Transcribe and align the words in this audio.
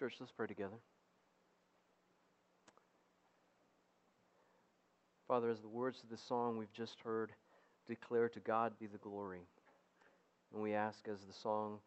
Church, 0.00 0.14
let's 0.18 0.32
pray 0.32 0.46
together. 0.46 0.78
Father, 5.28 5.50
as 5.50 5.60
the 5.60 5.68
words 5.68 6.02
of 6.02 6.08
the 6.08 6.16
song 6.16 6.56
we've 6.56 6.72
just 6.72 6.98
heard 7.04 7.32
declare 7.86 8.30
to 8.30 8.40
God 8.40 8.72
be 8.80 8.86
the 8.86 8.96
glory, 8.96 9.42
and 10.54 10.62
we 10.62 10.72
ask 10.72 11.06
as 11.06 11.18
the 11.26 11.34
song 11.34 11.80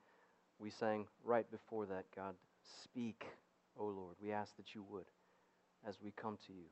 we 0.60 0.70
sang 0.70 1.08
right 1.26 1.50
before 1.50 1.88
that, 1.88 2.06
God, 2.16 2.36
speak, 2.84 3.26
O 3.80 3.86
Lord. 3.86 4.16
We 4.22 4.32
ask 4.32 4.56
that 4.58 4.76
you 4.76 4.86
would 4.92 5.06
as 5.84 5.96
we 6.04 6.12
come 6.12 6.38
to 6.46 6.54
you. 6.54 6.70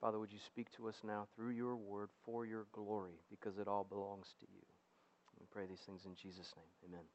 Father, 0.00 0.18
would 0.18 0.32
you 0.32 0.40
speak 0.44 0.66
to 0.78 0.88
us 0.88 0.96
now 1.06 1.28
through 1.36 1.50
your 1.50 1.76
word 1.76 2.08
for 2.24 2.44
your 2.44 2.66
glory 2.72 3.20
because 3.30 3.56
it 3.58 3.68
all 3.68 3.84
belongs 3.88 4.34
to 4.40 4.46
you. 4.52 4.62
We 5.38 5.46
pray 5.48 5.66
these 5.66 5.86
things 5.86 6.06
in 6.06 6.16
Jesus' 6.20 6.52
name. 6.56 6.90
Amen. 6.90 7.06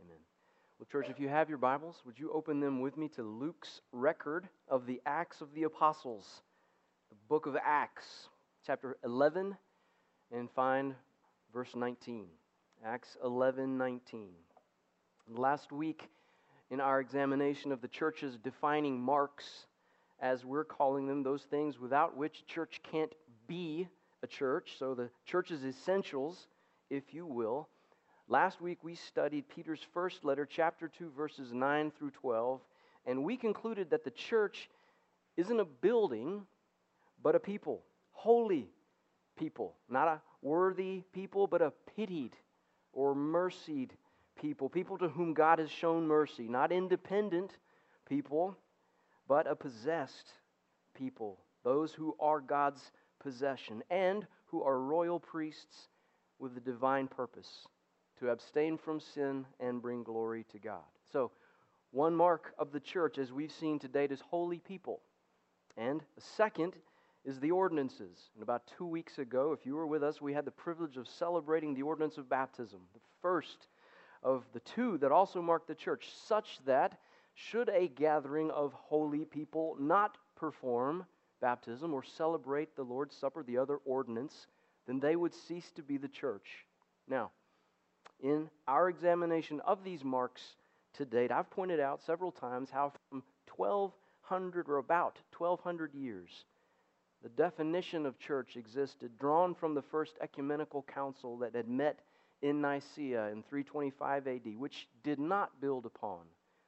Amen. 0.00 0.37
Well, 0.78 0.86
church, 0.92 1.10
if 1.10 1.18
you 1.18 1.28
have 1.28 1.48
your 1.48 1.58
Bibles, 1.58 1.96
would 2.06 2.20
you 2.20 2.30
open 2.32 2.60
them 2.60 2.80
with 2.80 2.96
me 2.96 3.08
to 3.16 3.24
Luke's 3.24 3.80
record 3.90 4.48
of 4.68 4.86
the 4.86 5.00
Acts 5.04 5.40
of 5.40 5.52
the 5.52 5.64
Apostles, 5.64 6.42
the 7.10 7.16
book 7.28 7.46
of 7.46 7.56
Acts, 7.64 8.28
chapter 8.64 8.96
11, 9.02 9.56
and 10.30 10.48
find 10.52 10.94
verse 11.52 11.74
19. 11.74 12.28
Acts 12.86 13.16
11 13.24 13.76
19. 13.76 14.28
Last 15.26 15.72
week, 15.72 16.08
in 16.70 16.80
our 16.80 17.00
examination 17.00 17.72
of 17.72 17.80
the 17.80 17.88
church's 17.88 18.38
defining 18.38 19.00
marks, 19.00 19.66
as 20.20 20.44
we're 20.44 20.62
calling 20.62 21.08
them, 21.08 21.24
those 21.24 21.42
things 21.42 21.80
without 21.80 22.16
which 22.16 22.46
church 22.46 22.80
can't 22.88 23.12
be 23.48 23.88
a 24.22 24.28
church, 24.28 24.76
so 24.78 24.94
the 24.94 25.10
church's 25.26 25.64
essentials, 25.64 26.46
if 26.88 27.12
you 27.12 27.26
will, 27.26 27.68
Last 28.30 28.60
week 28.60 28.84
we 28.84 28.94
studied 28.94 29.48
Peter's 29.48 29.80
first 29.94 30.22
letter, 30.22 30.44
chapter 30.44 30.86
2, 30.86 31.12
verses 31.16 31.54
9 31.54 31.90
through 31.98 32.10
12, 32.10 32.60
and 33.06 33.24
we 33.24 33.38
concluded 33.38 33.88
that 33.88 34.04
the 34.04 34.10
church 34.10 34.68
isn't 35.38 35.58
a 35.58 35.64
building, 35.64 36.42
but 37.22 37.34
a 37.34 37.40
people, 37.40 37.84
holy 38.10 38.68
people. 39.38 39.76
Not 39.88 40.08
a 40.08 40.20
worthy 40.42 41.04
people, 41.14 41.46
but 41.46 41.62
a 41.62 41.72
pitied 41.96 42.36
or 42.92 43.14
mercied 43.14 43.94
people, 44.38 44.68
people 44.68 44.98
to 44.98 45.08
whom 45.08 45.32
God 45.32 45.58
has 45.58 45.70
shown 45.70 46.06
mercy. 46.06 46.48
Not 46.48 46.70
independent 46.70 47.56
people, 48.06 48.58
but 49.26 49.46
a 49.46 49.56
possessed 49.56 50.34
people, 50.94 51.38
those 51.64 51.94
who 51.94 52.14
are 52.20 52.42
God's 52.42 52.92
possession, 53.20 53.82
and 53.88 54.26
who 54.48 54.62
are 54.62 54.78
royal 54.78 55.18
priests 55.18 55.88
with 56.38 56.54
a 56.58 56.60
divine 56.60 57.08
purpose 57.08 57.66
to 58.18 58.30
abstain 58.30 58.76
from 58.76 59.00
sin 59.00 59.46
and 59.60 59.82
bring 59.82 60.02
glory 60.02 60.44
to 60.52 60.58
God. 60.58 60.82
So, 61.12 61.30
one 61.90 62.14
mark 62.14 62.52
of 62.58 62.70
the 62.70 62.80
church, 62.80 63.16
as 63.16 63.32
we've 63.32 63.52
seen 63.52 63.78
to 63.78 63.88
date, 63.88 64.12
is 64.12 64.20
holy 64.20 64.58
people. 64.58 65.00
And 65.76 66.02
a 66.18 66.20
second 66.20 66.74
is 67.24 67.40
the 67.40 67.50
ordinances. 67.50 68.30
And 68.34 68.42
about 68.42 68.70
two 68.76 68.86
weeks 68.86 69.18
ago, 69.18 69.52
if 69.52 69.64
you 69.64 69.74
were 69.74 69.86
with 69.86 70.02
us, 70.02 70.20
we 70.20 70.34
had 70.34 70.44
the 70.44 70.50
privilege 70.50 70.96
of 70.96 71.08
celebrating 71.08 71.74
the 71.74 71.82
ordinance 71.82 72.18
of 72.18 72.28
baptism, 72.28 72.80
the 72.92 73.00
first 73.22 73.68
of 74.22 74.44
the 74.52 74.60
two 74.60 74.98
that 74.98 75.12
also 75.12 75.40
mark 75.40 75.66
the 75.66 75.74
church, 75.74 76.08
such 76.26 76.58
that 76.66 76.98
should 77.34 77.68
a 77.68 77.88
gathering 77.88 78.50
of 78.50 78.72
holy 78.72 79.24
people 79.24 79.76
not 79.78 80.18
perform 80.36 81.06
baptism 81.40 81.94
or 81.94 82.02
celebrate 82.02 82.74
the 82.74 82.82
Lord's 82.82 83.16
Supper, 83.16 83.42
the 83.42 83.58
other 83.58 83.76
ordinance, 83.84 84.48
then 84.86 84.98
they 84.98 85.16
would 85.16 85.34
cease 85.34 85.70
to 85.72 85.82
be 85.82 85.96
the 85.96 86.08
church. 86.08 86.66
Now, 87.06 87.30
in 88.22 88.50
our 88.66 88.88
examination 88.88 89.60
of 89.60 89.84
these 89.84 90.04
marks 90.04 90.42
to 90.94 91.04
date, 91.04 91.30
I've 91.30 91.50
pointed 91.50 91.80
out 91.80 92.02
several 92.02 92.32
times 92.32 92.70
how 92.70 92.92
from 93.10 93.22
1200 93.56 94.68
or 94.68 94.78
about 94.78 95.18
1200 95.36 95.94
years, 95.94 96.44
the 97.22 97.28
definition 97.28 98.06
of 98.06 98.18
church 98.18 98.56
existed, 98.56 99.18
drawn 99.18 99.54
from 99.54 99.74
the 99.74 99.82
first 99.82 100.14
ecumenical 100.20 100.82
council 100.82 101.38
that 101.38 101.54
had 101.54 101.68
met 101.68 102.00
in 102.42 102.60
Nicaea 102.60 103.28
in 103.28 103.42
325 103.42 104.26
AD, 104.28 104.56
which 104.56 104.88
did 105.02 105.18
not 105.18 105.60
build 105.60 105.86
upon 105.86 106.20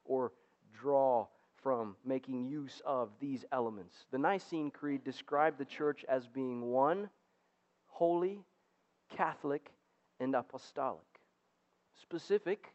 or 0.04 0.32
draw 0.72 1.26
from 1.62 1.94
making 2.04 2.46
use 2.48 2.80
of 2.84 3.10
these 3.20 3.44
elements. 3.52 3.94
The 4.10 4.18
Nicene 4.18 4.70
Creed 4.70 5.04
described 5.04 5.58
the 5.58 5.64
church 5.64 6.04
as 6.08 6.26
being 6.26 6.62
one, 6.62 7.10
holy, 7.86 8.40
Catholic, 9.14 9.70
and 10.18 10.34
apostolic 10.34 11.09
specific 12.00 12.72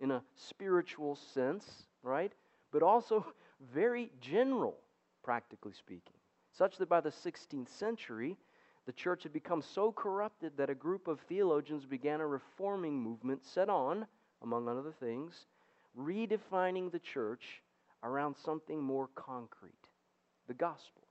in 0.00 0.10
a 0.10 0.22
spiritual 0.36 1.16
sense, 1.34 1.86
right? 2.02 2.32
But 2.72 2.82
also 2.82 3.26
very 3.72 4.10
general, 4.20 4.76
practically 5.22 5.72
speaking. 5.72 6.14
Such 6.52 6.76
that 6.78 6.88
by 6.88 7.00
the 7.00 7.10
16th 7.10 7.68
century, 7.68 8.36
the 8.86 8.92
church 8.92 9.22
had 9.24 9.32
become 9.32 9.62
so 9.62 9.92
corrupted 9.92 10.52
that 10.56 10.70
a 10.70 10.74
group 10.74 11.08
of 11.08 11.20
theologians 11.20 11.84
began 11.84 12.20
a 12.20 12.26
reforming 12.26 12.98
movement 12.98 13.44
set 13.44 13.68
on, 13.68 14.06
among 14.42 14.68
other 14.68 14.92
things, 14.98 15.46
redefining 15.98 16.90
the 16.90 16.98
church 16.98 17.62
around 18.02 18.36
something 18.36 18.80
more 18.80 19.08
concrete 19.14 19.74
the 20.46 20.54
gospel. 20.54 21.02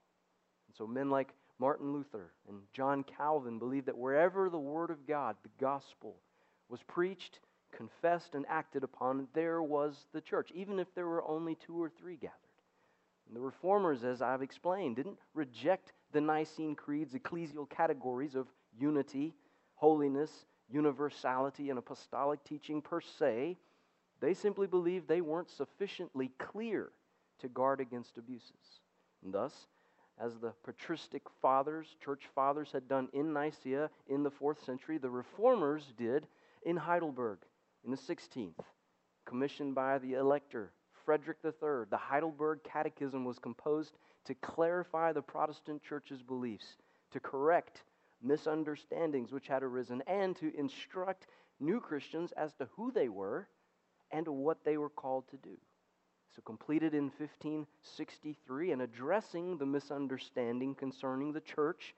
And 0.66 0.76
so 0.76 0.86
men 0.86 1.10
like 1.10 1.32
Martin 1.58 1.92
Luther 1.92 2.32
and 2.48 2.58
John 2.72 3.04
Calvin 3.04 3.58
believed 3.58 3.86
that 3.86 3.96
wherever 3.96 4.50
the 4.50 4.58
Word 4.58 4.90
of 4.90 5.06
God, 5.06 5.36
the 5.42 5.50
gospel, 5.60 6.16
was 6.68 6.82
preached, 6.82 7.38
confessed 7.76 8.34
and 8.34 8.44
acted 8.48 8.82
upon, 8.84 9.28
there 9.34 9.62
was 9.62 10.06
the 10.12 10.20
church, 10.20 10.50
even 10.54 10.78
if 10.78 10.94
there 10.94 11.06
were 11.06 11.26
only 11.26 11.54
two 11.54 11.80
or 11.80 11.88
three 11.88 12.16
gathered. 12.16 12.34
And 13.26 13.36
the 13.36 13.40
reformers, 13.40 14.04
as 14.04 14.22
I've 14.22 14.42
explained, 14.42 14.96
didn't 14.96 15.18
reject 15.34 15.92
the 16.12 16.20
Nicene 16.20 16.74
Creed's 16.74 17.14
ecclesial 17.14 17.68
categories 17.68 18.34
of 18.34 18.46
unity, 18.78 19.34
holiness, 19.74 20.46
universality, 20.70 21.70
and 21.70 21.78
apostolic 21.78 22.42
teaching 22.44 22.80
per 22.80 23.00
se. 23.00 23.58
They 24.20 24.34
simply 24.34 24.66
believed 24.66 25.06
they 25.06 25.20
weren't 25.20 25.50
sufficiently 25.50 26.32
clear 26.38 26.90
to 27.40 27.48
guard 27.48 27.80
against 27.80 28.16
abuses. 28.16 28.80
And 29.22 29.32
thus, 29.32 29.68
as 30.18 30.38
the 30.38 30.52
patristic 30.64 31.22
fathers, 31.40 31.96
church 32.02 32.24
fathers, 32.34 32.70
had 32.72 32.88
done 32.88 33.08
in 33.12 33.32
Nicaea 33.32 33.90
in 34.08 34.22
the 34.22 34.30
fourth 34.30 34.64
century, 34.64 34.98
the 34.98 35.10
reformers 35.10 35.92
did 35.96 36.26
in 36.64 36.76
Heidelberg 36.76 37.38
in 37.84 37.90
the 37.90 37.96
16th, 37.96 38.64
commissioned 39.26 39.74
by 39.74 39.98
the 39.98 40.14
elector 40.14 40.72
Frederick 41.08 41.38
III, 41.42 41.86
the 41.88 41.96
Heidelberg 41.96 42.60
Catechism 42.64 43.24
was 43.24 43.38
composed 43.38 43.96
to 44.26 44.34
clarify 44.34 45.10
the 45.10 45.22
Protestant 45.22 45.82
church's 45.82 46.20
beliefs, 46.22 46.76
to 47.12 47.20
correct 47.20 47.82
misunderstandings 48.22 49.32
which 49.32 49.48
had 49.48 49.62
arisen, 49.62 50.02
and 50.06 50.36
to 50.36 50.54
instruct 50.54 51.26
new 51.60 51.80
Christians 51.80 52.32
as 52.32 52.52
to 52.54 52.68
who 52.76 52.92
they 52.92 53.08
were 53.08 53.48
and 54.10 54.28
what 54.28 54.64
they 54.64 54.76
were 54.76 54.90
called 54.90 55.26
to 55.30 55.38
do. 55.38 55.56
So, 56.36 56.42
completed 56.42 56.92
in 56.92 57.04
1563 57.04 58.72
and 58.72 58.82
addressing 58.82 59.56
the 59.56 59.64
misunderstanding 59.64 60.74
concerning 60.74 61.32
the 61.32 61.40
church, 61.40 61.94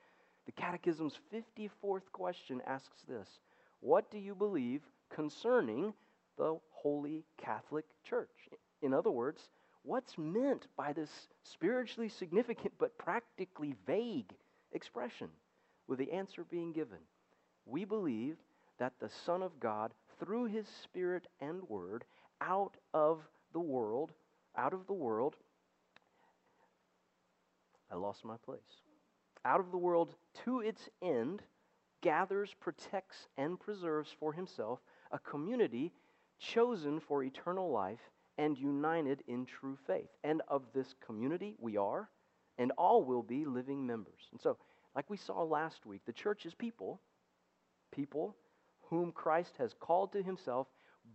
the 0.47 0.53
Catechism's 0.53 1.19
54th 1.35 2.13
question 2.13 2.63
asks 2.65 3.03
this 3.09 3.29
What 3.81 4.09
do 4.11 4.19
you 4.19 4.37
believe 4.37 4.83
concerning 5.15 5.93
the 6.37 6.59
Holy 6.71 7.25
Catholic 7.37 7.85
Church. 8.05 8.49
In 8.83 8.95
other 8.95 9.11
words, 9.11 9.51
what's 9.83 10.17
meant 10.17 10.67
by 10.77 10.93
this 10.93 11.11
spiritually 11.43 12.09
significant 12.09 12.75
but 12.79 12.97
practically 12.99 13.75
vague 13.87 14.33
expression? 14.73 15.29
With 15.87 15.99
the 15.99 16.13
answer 16.13 16.45
being 16.45 16.73
given, 16.73 16.99
we 17.67 17.85
believe 17.85 18.37
that 18.79 18.95
the 19.01 19.11
Son 19.27 19.43
of 19.43 19.59
God, 19.61 19.93
through 20.19 20.47
his 20.47 20.67
Spirit 20.85 21.27
and 21.41 21.69
Word, 21.69 22.05
out 22.41 22.77
of 22.95 23.19
the 23.53 23.61
world, 23.61 24.13
out 24.57 24.73
of 24.73 24.87
the 24.87 24.95
world, 24.95 25.37
I 27.91 27.97
lost 27.97 28.25
my 28.25 28.37
place. 28.45 28.61
Out 29.45 29.61
of 29.61 29.71
the 29.73 29.79
world 29.79 30.15
to 30.45 30.61
its 30.61 30.89
end, 31.03 31.43
gathers, 32.03 32.55
protects, 32.61 33.29
and 33.37 33.59
preserves 33.59 34.15
for 34.19 34.33
himself 34.33 34.81
a 35.11 35.19
community 35.19 35.93
chosen 36.39 37.01
for 37.01 37.23
eternal 37.23 37.71
life 37.71 38.01
and 38.39 38.57
united 38.57 39.23
in 39.29 39.45
true 39.45 39.77
faith. 39.87 40.09
And 40.25 40.43
of 40.49 40.63
this 40.75 40.95
community, 41.05 41.55
we 41.59 41.77
are, 41.77 42.09
and 42.59 42.73
all 42.79 43.05
will 43.05 43.23
be 43.23 43.45
living 43.45 43.87
members. 43.87 44.29
And 44.33 44.41
so, 44.41 44.57
like 44.95 45.09
we 45.09 45.17
saw 45.17 45.43
last 45.43 45.87
week, 45.87 46.03
the 46.07 46.13
church 46.13 46.47
is 46.47 46.55
people, 46.55 47.01
people 47.93 48.35
whom 48.89 49.13
Christ 49.13 49.55
has 49.59 49.75
called 49.79 50.13
to 50.13 50.23
himself 50.23 50.67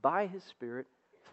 by 0.02 0.28
his 0.28 0.44
Spirit 0.44 0.88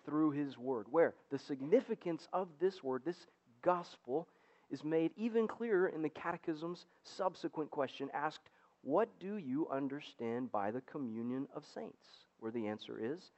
through 0.05 0.32
his 0.32 0.58
word. 0.58 0.87
Where 0.91 1.15
the 1.31 1.38
significance 1.38 2.26
of 2.32 2.49
this 2.61 2.82
word, 2.82 3.03
this 3.05 3.26
gospel, 3.62 4.29
is 4.70 4.82
made 4.82 5.12
even 5.17 5.47
clearer 5.47 5.88
in 5.88 6.03
the 6.03 6.08
Catechism's 6.08 6.87
subsequent 7.05 7.70
question 7.70 8.08
asked, 8.15 8.49
What 8.82 9.08
do 9.19 9.37
you 9.37 9.69
understand 9.70 10.52
by 10.52 10.70
the 10.70 10.81
communion 10.82 11.49
of 11.55 11.64
saints? 11.64 12.23
where 12.43 12.50
the 12.50 12.67
answer 12.67 12.99
is 13.00 13.31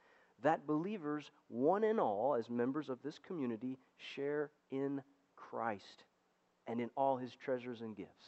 that 0.43 0.65
believers, 0.65 1.31
one 1.47 1.83
and 1.83 1.99
all, 1.99 2.35
as 2.35 2.49
members 2.49 2.89
of 2.89 3.01
this 3.03 3.19
community, 3.19 3.77
share 4.15 4.49
in 4.71 5.01
Christ 5.35 6.03
and 6.67 6.81
in 6.81 6.89
all 6.97 7.15
his 7.15 7.31
treasures 7.35 7.81
and 7.81 7.95
gifts. 7.95 8.25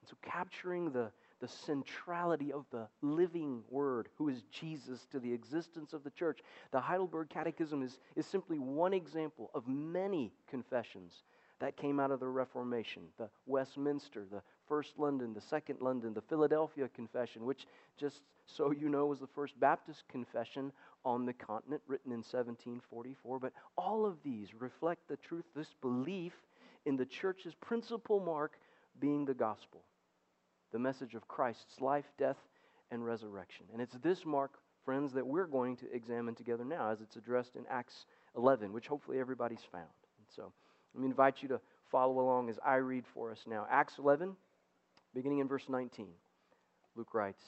And 0.00 0.08
so, 0.08 0.16
capturing 0.22 0.92
the, 0.92 1.10
the 1.40 1.48
centrality 1.48 2.52
of 2.52 2.66
the 2.70 2.86
living 3.00 3.62
Word, 3.70 4.10
who 4.16 4.28
is 4.28 4.42
Jesus, 4.52 5.06
to 5.10 5.18
the 5.18 5.32
existence 5.32 5.92
of 5.94 6.04
the 6.04 6.10
church, 6.10 6.40
the 6.70 6.80
Heidelberg 6.80 7.30
Catechism 7.30 7.82
is, 7.82 7.98
is 8.14 8.26
simply 8.26 8.58
one 8.58 8.92
example 8.92 9.50
of 9.54 9.66
many 9.66 10.32
confessions 10.48 11.24
that 11.60 11.76
came 11.76 11.98
out 11.98 12.10
of 12.10 12.20
the 12.20 12.28
Reformation 12.28 13.04
the 13.18 13.28
Westminster, 13.46 14.24
the 14.30 14.42
First 14.68 14.98
London, 14.98 15.34
the 15.34 15.40
Second 15.40 15.80
London, 15.80 16.14
the 16.14 16.20
Philadelphia 16.22 16.88
Confession, 16.88 17.44
which, 17.44 17.66
just 17.98 18.22
so 18.46 18.70
you 18.70 18.88
know, 18.88 19.06
was 19.06 19.18
the 19.18 19.26
first 19.26 19.58
Baptist 19.58 20.04
confession 20.08 20.72
on 21.04 21.24
the 21.24 21.32
continent, 21.32 21.82
written 21.86 22.12
in 22.12 22.18
1744. 22.18 23.38
But 23.38 23.52
all 23.76 24.06
of 24.06 24.16
these 24.22 24.48
reflect 24.58 25.08
the 25.08 25.16
truth, 25.16 25.44
this 25.54 25.74
belief 25.80 26.32
in 26.86 26.96
the 26.96 27.06
church's 27.06 27.54
principal 27.54 28.20
mark 28.20 28.58
being 29.00 29.24
the 29.24 29.34
gospel, 29.34 29.80
the 30.72 30.78
message 30.78 31.14
of 31.14 31.28
Christ's 31.28 31.80
life, 31.80 32.06
death, 32.18 32.38
and 32.90 33.04
resurrection. 33.04 33.66
And 33.72 33.82
it's 33.82 33.96
this 34.02 34.24
mark, 34.24 34.52
friends, 34.84 35.12
that 35.12 35.26
we're 35.26 35.46
going 35.46 35.76
to 35.76 35.92
examine 35.92 36.34
together 36.34 36.64
now 36.64 36.90
as 36.90 37.00
it's 37.00 37.16
addressed 37.16 37.56
in 37.56 37.64
Acts 37.70 38.06
11, 38.36 38.72
which 38.72 38.86
hopefully 38.86 39.18
everybody's 39.20 39.64
found. 39.70 39.84
And 40.18 40.26
so 40.34 40.52
let 40.94 41.02
me 41.02 41.08
invite 41.08 41.42
you 41.42 41.48
to 41.48 41.60
follow 41.90 42.20
along 42.20 42.48
as 42.48 42.58
I 42.64 42.76
read 42.76 43.04
for 43.14 43.30
us 43.30 43.44
now. 43.46 43.66
Acts 43.70 43.98
11, 43.98 44.36
beginning 45.18 45.40
in 45.40 45.48
verse 45.48 45.68
19. 45.68 46.06
Luke 46.94 47.12
writes 47.12 47.42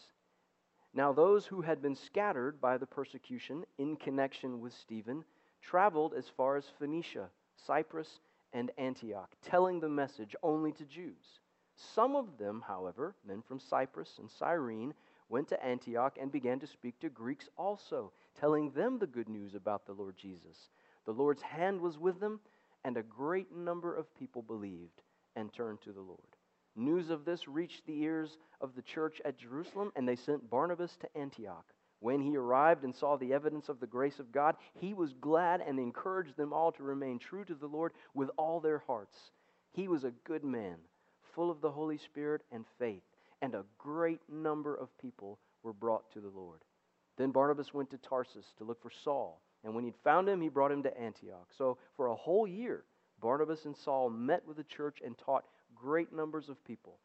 Now 0.93 1.13
those 1.13 1.47
who 1.47 1.61
had 1.61 1.81
been 1.81 1.95
scattered 1.95 2.61
by 2.61 2.77
the 2.77 2.87
persecution 2.87 3.65
in 3.79 3.95
connection 3.95 4.61
with 4.61 4.73
Stephen 4.73 5.25
traveled 5.63 6.13
as 6.13 6.29
far 6.29 6.57
as 6.57 6.65
Phoenicia, 6.81 7.29
Cyprus, 7.65 8.19
and 8.53 8.73
Antioch, 8.77 9.31
telling 9.41 9.79
the 9.79 9.89
message 9.89 10.35
only 10.43 10.73
to 10.73 10.85
Jews. 10.85 11.39
Some 11.77 12.17
of 12.17 12.39
them, 12.39 12.65
however, 12.67 13.15
men 13.25 13.41
from 13.41 13.61
Cyprus 13.61 14.19
and 14.19 14.29
Cyrene, 14.29 14.93
went 15.29 15.47
to 15.51 15.65
Antioch 15.65 16.19
and 16.21 16.33
began 16.33 16.59
to 16.59 16.67
speak 16.67 16.99
to 16.99 17.09
Greeks 17.09 17.49
also, 17.57 18.11
telling 18.35 18.73
them 18.73 18.99
the 18.99 19.07
good 19.07 19.29
news 19.29 19.55
about 19.55 19.87
the 19.87 19.93
Lord 19.93 20.17
Jesus. 20.17 20.71
The 21.07 21.13
Lord's 21.13 21.43
hand 21.43 21.81
was 21.81 22.01
with 22.01 22.19
them, 22.19 22.41
and 22.85 22.97
a 22.97 23.05
great 23.05 23.55
number 23.55 23.95
of 23.95 24.13
people 24.17 24.43
believed 24.43 25.03
and 25.37 25.53
turned 25.53 25.81
to 25.83 25.93
the 25.93 26.01
Lord. 26.01 26.37
News 26.77 27.11
of 27.11 27.25
this 27.25 27.49
reached 27.49 27.87
the 27.87 28.01
ears 28.01 28.39
of 28.61 28.75
the 28.75 28.83
church 28.83 29.21
at 29.25 29.39
Jerusalem, 29.39 29.93
and 29.97 30.09
they 30.09 30.17
sent 30.17 30.51
Barnabas 30.51 30.97
to 30.99 31.19
Antioch. 31.19 31.67
When 31.99 32.21
he 32.23 32.37
arrived 32.37 32.85
and 32.85 32.95
saw 32.95 33.17
the 33.17 33.35
evidence 33.35 33.69
of 33.69 33.81
the 33.81 33.87
grace 33.87 34.19
of 34.19 34.33
God, 34.33 34.57
he 34.75 34.95
was 34.95 35.13
glad 35.13 35.61
and 35.61 35.79
encouraged 35.79 36.37
them 36.37 36.53
all 36.53 36.73
to 36.73 36.83
remain 36.83 37.19
true 37.19 37.45
to 37.45 37.55
the 37.55 37.67
Lord 37.67 37.93
with 38.15 38.31
all 38.39 38.61
their 38.61 38.79
hearts. 38.79 39.33
He 39.73 39.87
was 39.87 40.05
a 40.05 40.15
good 40.25 40.43
man, 40.43 40.77
full 41.35 41.51
of 41.51 41.61
the 41.61 41.71
Holy 41.71 41.99
Spirit 41.99 42.43
and 42.51 42.65
faith, 42.79 43.03
and 43.43 43.55
a 43.55 43.67
great 43.77 44.23
number 44.29 44.75
of 44.75 44.97
people 44.99 45.39
were 45.63 45.75
brought 45.75 46.11
to 46.13 46.21
the 46.21 46.31
Lord. 46.31 46.61
Then 47.19 47.33
Barnabas 47.33 47.75
went 47.75 47.91
to 47.91 47.99
Tarsus 47.99 48.47
to 48.57 48.65
look 48.65 48.81
for 48.81 48.91
Saul, 49.05 49.43
and 49.63 49.75
when 49.75 49.85
he'd 49.85 49.97
found 50.03 50.27
him, 50.27 50.41
he 50.41 50.49
brought 50.49 50.73
him 50.73 50.83
to 50.85 50.99
Antioch. 50.99 51.49
So 51.57 51.77
for 51.97 52.07
a 52.07 52.15
whole 52.15 52.47
year, 52.47 52.85
Barnabas 53.21 53.67
and 53.67 53.77
Saul 53.77 54.09
met 54.09 54.47
with 54.47 54.57
the 54.57 54.65
church 54.65 55.03
and 55.05 55.19
taught 55.19 55.45
great 55.81 56.13
numbers 56.13 56.49
of 56.49 56.63
people. 56.65 56.99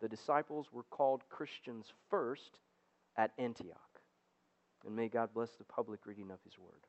The 0.00 0.08
disciples 0.08 0.66
were 0.72 0.84
called 0.84 1.22
Christians 1.28 1.92
first 2.10 2.58
at 3.16 3.32
Antioch. 3.38 3.78
And 4.84 4.96
may 4.96 5.08
God 5.08 5.30
bless 5.32 5.50
the 5.50 5.64
public 5.64 6.06
reading 6.06 6.30
of 6.30 6.38
his 6.44 6.58
word. 6.58 6.86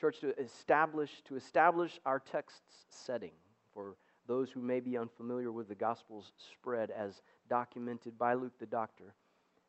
Church, 0.00 0.20
to 0.20 0.38
establish, 0.40 1.22
to 1.26 1.36
establish 1.36 2.00
our 2.06 2.18
text's 2.18 2.86
setting 2.88 3.32
for 3.72 3.96
those 4.26 4.50
who 4.50 4.60
may 4.60 4.80
be 4.80 4.96
unfamiliar 4.96 5.52
with 5.52 5.68
the 5.68 5.74
gospel's 5.74 6.32
spread 6.52 6.90
as 6.90 7.22
documented 7.48 8.18
by 8.18 8.34
Luke 8.34 8.58
the 8.58 8.66
doctor, 8.66 9.14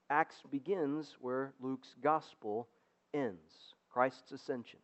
Acts 0.10 0.42
begins 0.50 1.16
where 1.20 1.54
Luke's 1.60 1.96
gospel 2.02 2.70
ends 3.14 3.74
Christ's 3.92 4.32
ascension. 4.32 4.80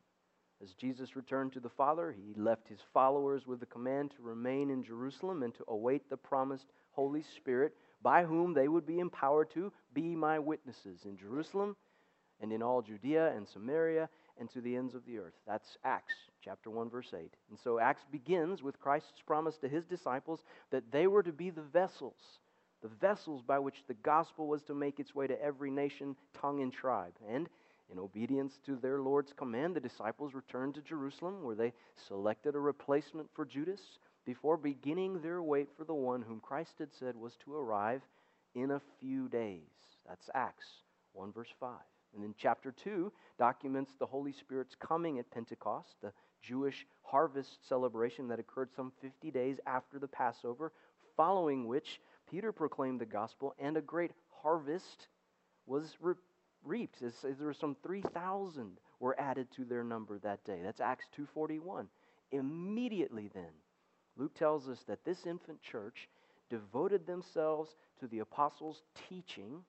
As 0.64 0.74
Jesus 0.74 1.16
returned 1.16 1.54
to 1.54 1.60
the 1.60 1.70
Father, 1.70 2.12
he 2.12 2.34
left 2.36 2.68
his 2.68 2.82
followers 2.94 3.48
with 3.48 3.60
the 3.60 3.66
command 3.66 4.12
to 4.12 4.22
remain 4.22 4.70
in 4.70 4.84
Jerusalem 4.84 5.42
and 5.42 5.54
to 5.56 5.64
await 5.68 6.08
the 6.10 6.18
promised 6.18 6.68
Holy 6.92 7.24
Spirit 7.24 7.74
by 8.04 8.24
whom 8.24 8.54
they 8.54 8.68
would 8.68 8.86
be 8.86 9.00
empowered 9.00 9.50
to 9.52 9.72
be 9.94 10.16
my 10.16 10.38
witnesses 10.38 11.06
in 11.06 11.18
Jerusalem 11.18 11.76
and 12.42 12.52
in 12.52 12.62
all 12.62 12.82
Judea 12.82 13.34
and 13.36 13.48
Samaria 13.48 14.08
and 14.40 14.50
to 14.52 14.62
the 14.62 14.76
ends 14.76 14.94
of 14.94 15.06
the 15.06 15.18
earth. 15.18 15.34
That's 15.48 15.78
Acts 15.84 16.14
chapter 16.44 16.70
1 16.70 16.90
verse 16.90 17.14
8. 17.14 17.34
And 17.50 17.58
so 17.64 17.80
Acts 17.80 18.06
begins 18.12 18.62
with 18.62 18.80
Christ's 18.80 19.22
promise 19.26 19.58
to 19.60 19.70
his 19.70 19.86
disciples 19.86 20.44
that 20.72 20.92
they 20.92 21.08
were 21.08 21.24
to 21.24 21.32
be 21.32 21.50
the 21.50 21.62
vessels, 21.62 22.40
the 22.84 22.88
vessels 22.88 23.42
by 23.42 23.58
which 23.60 23.84
the 23.88 23.94
gospel 23.96 24.48
was 24.48 24.62
to 24.64 24.76
make 24.76 25.00
its 25.00 25.16
way 25.16 25.28
to 25.28 25.42
every 25.42 25.72
nation, 25.72 26.16
tongue 26.40 26.62
and 26.62 26.74
tribe. 26.74 27.14
And 27.28 27.50
in 27.92 28.00
obedience 28.00 28.60
to 28.66 28.76
their 28.76 29.02
Lord's 29.02 29.34
command, 29.34 29.76
the 29.76 29.82
disciples 29.82 30.34
returned 30.34 30.76
to 30.76 30.82
Jerusalem 30.82 31.44
where 31.44 31.56
they 31.56 31.74
selected 32.08 32.56
a 32.56 32.60
replacement 32.60 33.28
for 33.34 33.46
Judas 33.46 33.82
before 34.26 34.58
beginning 34.58 35.22
their 35.22 35.42
wait 35.42 35.70
for 35.76 35.84
the 35.84 35.94
one 35.94 36.22
whom 36.22 36.40
Christ 36.40 36.76
had 36.80 36.94
said 36.94 37.16
was 37.16 37.36
to 37.44 37.56
arrive 37.56 38.02
in 38.56 38.72
a 38.72 38.82
few 39.00 39.28
days. 39.28 39.62
That's 40.08 40.30
Acts 40.34 40.68
1, 41.14 41.34
verse 41.34 41.54
5. 41.60 41.72
And 42.14 42.24
then 42.24 42.36
chapter 42.38 42.72
2 42.72 43.12
documents 43.38 43.94
the 44.00 44.06
Holy 44.06 44.34
Spirit's 44.34 44.76
coming 44.76 45.20
at 45.20 45.32
Pentecost, 45.32 45.96
the 46.02 46.14
Jewish 46.42 46.86
harvest 47.04 47.68
celebration 47.68 48.28
that 48.28 48.40
occurred 48.40 48.70
some 48.76 48.92
50 49.02 49.32
days 49.32 49.58
after 49.66 50.00
the 50.00 50.08
Passover, 50.08 50.72
following 51.16 51.68
which 51.68 52.02
Peter 52.30 52.52
proclaimed 52.52 53.00
the 53.00 53.06
gospel 53.06 53.54
and 53.60 53.78
a 53.78 53.82
great 53.82 54.12
harvest 54.42 55.08
was 55.66 55.96
re- 56.64 56.80
reaped. 56.80 57.02
There 57.22 57.48
were 57.48 57.54
some 57.54 57.76
3,000 57.84 58.78
were 59.00 59.20
added 59.20 59.48
to 59.56 59.66
their 59.66 59.84
number 59.84 60.20
that 60.20 60.44
day. 60.44 60.62
That's 60.64 60.82
Acts 60.82 61.08
2:41. 61.16 61.88
Immediately 62.32 63.30
then, 63.34 63.52
Luke 64.16 64.34
tells 64.36 64.70
us 64.70 64.84
that 64.84 65.04
this 65.04 65.26
infant 65.26 65.62
church 65.62 66.10
devoted 66.50 67.06
themselves 67.06 67.76
to 68.00 68.08
the 68.08 68.20
apostles' 68.20 68.84
teaching. 69.10 69.64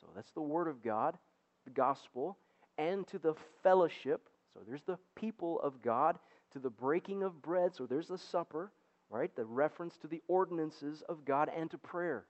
So 0.00 0.08
that's 0.14 0.32
the 0.32 0.40
Word 0.40 0.68
of 0.68 0.82
God, 0.82 1.18
the 1.64 1.70
gospel, 1.70 2.38
and 2.78 3.06
to 3.08 3.18
the 3.18 3.34
fellowship. 3.62 4.28
So 4.54 4.60
there's 4.66 4.84
the 4.84 4.98
people 5.14 5.60
of 5.60 5.82
God, 5.82 6.18
to 6.52 6.58
the 6.58 6.70
breaking 6.70 7.22
of 7.22 7.42
bread. 7.42 7.74
So 7.74 7.86
there's 7.86 8.08
the 8.08 8.18
supper, 8.18 8.72
right? 9.10 9.34
The 9.34 9.44
reference 9.44 9.96
to 9.98 10.06
the 10.06 10.22
ordinances 10.28 11.02
of 11.08 11.24
God 11.24 11.50
and 11.54 11.70
to 11.70 11.78
prayer, 11.78 12.24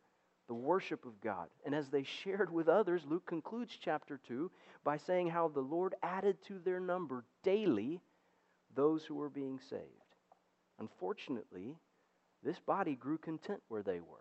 the 0.49 0.55
worship 0.55 1.05
of 1.05 1.21
God. 1.21 1.49
And 1.65 1.75
as 1.75 1.89
they 1.89 2.03
shared 2.03 2.53
with 2.53 2.69
others, 2.69 3.03
Luke 3.07 3.27
concludes 3.27 3.77
chapter 3.81 4.19
2 4.27 4.51
by 4.83 4.97
saying 4.97 5.29
how 5.29 5.49
the 5.49 5.61
Lord 5.61 5.95
added 6.03 6.39
to 6.49 6.59
their 6.59 6.81
number 6.81 7.25
daily 7.45 8.01
those 8.75 9.05
who 9.05 9.15
were 9.15 9.29
being 9.29 9.61
saved. 9.71 9.83
Unfortunately, 10.81 11.77
this 12.43 12.59
body 12.61 12.95
grew 12.95 13.19
content 13.19 13.61
where 13.69 13.83
they 13.83 14.01
were. 14.01 14.19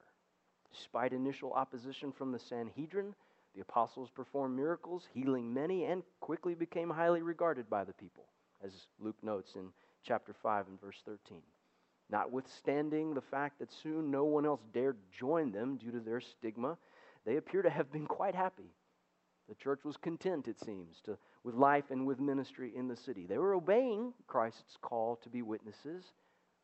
Despite 0.72 1.14
initial 1.14 1.54
opposition 1.54 2.12
from 2.12 2.32
the 2.32 2.40
Sanhedrin, 2.40 3.16
the 3.56 3.62
apostles 3.62 4.10
performed 4.10 4.56
miracles, 4.56 5.08
healing 5.14 5.54
many, 5.54 5.86
and 5.86 6.04
quickly 6.20 6.54
became 6.54 6.90
highly 6.90 7.22
regarded 7.22 7.70
by 7.70 7.84
the 7.84 7.94
people, 7.94 8.26
as 8.64 8.72
Luke 9.00 9.16
notes 9.24 9.56
in 9.56 9.70
chapter 10.04 10.34
5 10.34 10.68
and 10.68 10.82
verse 10.82 11.02
13. 11.06 11.42
Notwithstanding 12.10 13.14
the 13.14 13.22
fact 13.22 13.60
that 13.60 13.72
soon 13.72 14.10
no 14.10 14.24
one 14.24 14.46
else 14.46 14.62
dared 14.74 14.98
join 15.12 15.52
them 15.52 15.78
due 15.78 15.92
to 15.92 16.00
their 16.00 16.22
stigma, 16.22 16.78
they 17.26 17.38
appear 17.38 17.62
to 17.62 17.70
have 17.70 17.92
been 17.92 18.08
quite 18.08 18.36
happy. 18.36 18.72
The 19.50 19.56
church 19.56 19.84
was 19.84 19.98
content, 19.98 20.48
it 20.48 20.60
seems, 20.60 21.02
to, 21.06 21.18
with 21.44 21.56
life 21.56 21.86
and 21.90 22.06
with 22.06 22.20
ministry 22.20 22.72
in 22.76 22.88
the 22.88 22.96
city. 22.96 23.26
They 23.28 23.38
were 23.38 23.54
obeying 23.54 24.14
Christ's 24.28 24.78
call 24.82 25.18
to 25.24 25.30
be 25.30 25.42
witnesses, 25.42 26.04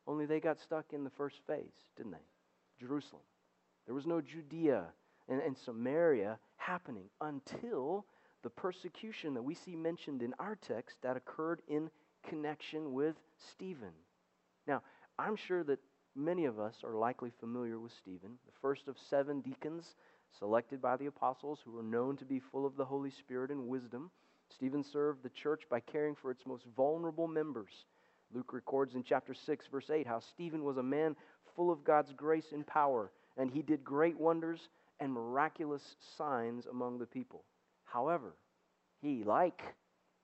only 0.06 0.26
they 0.26 0.40
got 0.40 0.60
stuck 0.60 0.92
in 0.92 1.04
the 1.04 1.10
first 1.10 1.38
phase, 1.48 1.92
didn't 1.96 2.12
they? 2.12 2.26
Jerusalem. 2.80 3.22
There 3.86 3.96
was 3.96 4.06
no 4.06 4.22
Judea 4.22 4.86
and, 5.30 5.42
and 5.42 5.58
Samaria 5.58 6.38
happening 6.58 7.06
until 7.22 8.06
the 8.44 8.50
persecution 8.50 9.34
that 9.34 9.44
we 9.44 9.56
see 9.56 9.76
mentioned 9.76 10.22
in 10.22 10.34
our 10.40 10.56
text 10.56 10.98
that 11.02 11.16
occurred 11.16 11.62
in 11.68 11.90
connection 12.28 12.94
with 12.94 13.16
Stephen. 13.38 13.94
Now, 14.68 14.82
I'm 15.20 15.36
sure 15.36 15.64
that 15.66 15.80
many 16.16 16.46
of 16.46 16.60
us 16.60 16.76
are 16.84 16.96
likely 16.96 17.32
familiar 17.40 17.80
with 17.80 17.92
Stephen, 17.94 18.38
the 18.46 18.60
first 18.62 18.88
of 18.88 18.96
seven 19.10 19.42
deacons 19.42 19.96
selected 20.40 20.82
by 20.82 20.98
the 20.98 21.06
apostles 21.06 21.60
who 21.64 21.72
were 21.72 21.84
known 21.84 22.18
to 22.18 22.26
be 22.26 22.40
full 22.40 22.66
of 22.66 22.76
the 22.76 22.86
Holy 22.86 23.12
Spirit 23.12 23.52
and 23.52 23.68
wisdom. 23.68 24.10
Stephen 24.50 24.84
served 24.84 25.24
the 25.24 25.30
church 25.30 25.64
by 25.70 25.80
caring 25.80 26.16
for 26.16 26.32
its 26.32 26.46
most 26.46 26.66
vulnerable 26.76 27.28
members 27.28 27.86
Luke 28.34 28.54
records 28.54 28.96
in 28.96 29.04
chapter 29.04 29.34
6, 29.34 29.68
verse 29.68 29.90
8, 29.90 30.08
how 30.08 30.20
Stephen 30.20 30.64
was 30.64 30.78
a 30.78 30.84
man 30.84 31.16
full 31.56 31.72
of 31.72 31.84
God's 31.84 32.12
grace 32.14 32.52
and 32.52 32.66
power, 32.66 33.12
and 33.38 33.52
he 33.52 33.62
did 33.62 33.84
great 33.84 34.20
wonders 34.20 34.70
and 35.00 35.14
miraculous 35.14 35.96
signs 36.18 36.66
among 36.66 36.98
the 36.98 37.06
people. 37.06 37.44
However, 37.86 38.36
He, 39.02 39.24
like 39.24 39.62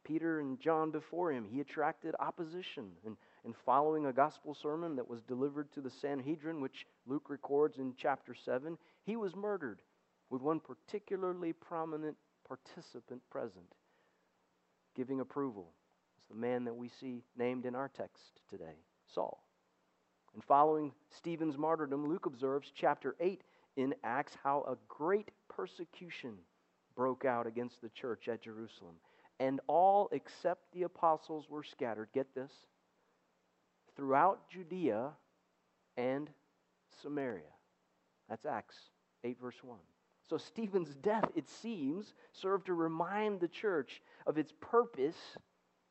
Peter 0.03 0.39
and 0.39 0.59
John 0.59 0.89
before 0.89 1.31
him, 1.31 1.45
he 1.45 1.59
attracted 1.59 2.15
opposition. 2.19 2.91
And, 3.05 3.17
and 3.45 3.55
following 3.65 4.05
a 4.05 4.13
gospel 4.13 4.53
sermon 4.53 4.95
that 4.95 5.09
was 5.09 5.21
delivered 5.21 5.71
to 5.73 5.81
the 5.81 5.89
Sanhedrin, 5.89 6.61
which 6.61 6.85
Luke 7.05 7.29
records 7.29 7.77
in 7.77 7.93
chapter 7.97 8.33
7, 8.33 8.77
he 9.05 9.15
was 9.15 9.35
murdered 9.35 9.79
with 10.29 10.41
one 10.41 10.59
particularly 10.59 11.53
prominent 11.53 12.17
participant 12.47 13.21
present, 13.29 13.73
giving 14.95 15.19
approval. 15.19 15.71
It's 16.17 16.27
the 16.27 16.35
man 16.35 16.65
that 16.65 16.75
we 16.75 16.89
see 16.89 17.23
named 17.37 17.65
in 17.65 17.75
our 17.75 17.89
text 17.89 18.41
today, 18.49 18.75
Saul. 19.13 19.43
And 20.33 20.43
following 20.43 20.93
Stephen's 21.09 21.57
martyrdom, 21.57 22.07
Luke 22.07 22.25
observes 22.25 22.71
chapter 22.75 23.15
8 23.19 23.41
in 23.77 23.95
Acts 24.03 24.37
how 24.43 24.63
a 24.67 24.77
great 24.87 25.31
persecution 25.47 26.35
broke 26.95 27.25
out 27.25 27.47
against 27.47 27.81
the 27.81 27.89
church 27.89 28.27
at 28.27 28.41
Jerusalem. 28.41 28.95
And 29.39 29.61
all 29.67 30.09
except 30.11 30.71
the 30.73 30.83
apostles 30.83 31.49
were 31.49 31.63
scattered. 31.63 32.09
Get 32.13 32.35
this 32.35 32.51
throughout 33.99 34.49
Judea 34.49 35.09
and 35.97 36.29
Samaria. 37.03 37.41
That's 38.29 38.45
Acts 38.45 38.77
8, 39.25 39.37
verse 39.41 39.61
1. 39.61 39.77
So 40.29 40.37
Stephen's 40.37 40.95
death, 40.95 41.25
it 41.35 41.49
seems, 41.49 42.13
served 42.31 42.67
to 42.67 42.73
remind 42.75 43.41
the 43.41 43.49
church 43.49 44.01
of 44.25 44.37
its 44.37 44.53
purpose, 44.61 45.17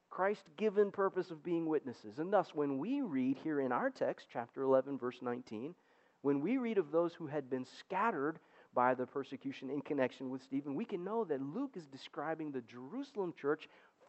Christ 0.08 0.44
given 0.56 0.90
purpose 0.90 1.30
of 1.30 1.44
being 1.44 1.66
witnesses. 1.66 2.18
And 2.18 2.32
thus, 2.32 2.54
when 2.54 2.78
we 2.78 3.02
read 3.02 3.36
here 3.44 3.60
in 3.60 3.72
our 3.72 3.90
text, 3.90 4.28
chapter 4.32 4.62
11, 4.62 4.96
verse 4.96 5.18
19, 5.20 5.74
when 6.22 6.40
we 6.40 6.56
read 6.56 6.78
of 6.78 6.90
those 6.90 7.12
who 7.12 7.26
had 7.26 7.50
been 7.50 7.66
scattered 7.78 8.38
by 8.72 8.94
the 8.94 9.06
persecution 9.06 9.68
in 9.68 9.82
connection 9.82 10.30
with 10.30 10.42
Stephen, 10.42 10.74
we 10.74 10.86
can 10.86 11.04
know 11.04 11.24
that 11.24 11.42
Luke 11.42 11.72
is 11.74 11.86
describing 11.86 12.52
the 12.52 12.62
Jerusalem 12.62 13.34
church 13.38 13.68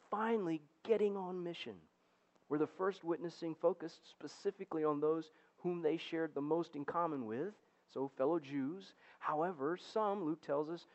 finally 0.09 0.61
getting 0.85 1.17
on 1.17 1.43
mission, 1.43 1.75
where 2.49 2.59
the 2.59 2.67
first 2.67 3.03
witnessing 3.03 3.55
focused 3.55 4.09
specifically 4.09 4.83
on 4.83 4.99
those 4.99 5.31
whom 5.59 5.81
they 5.81 5.97
shared 5.97 6.33
the 6.33 6.41
most 6.41 6.75
in 6.75 6.83
common 6.83 7.25
with, 7.25 7.53
so 7.93 8.11
fellow 8.17 8.39
Jews. 8.39 8.93
However, 9.19 9.77
some, 9.93 10.25
Luke 10.25 10.45
tells 10.45 10.69
us, 10.69 10.85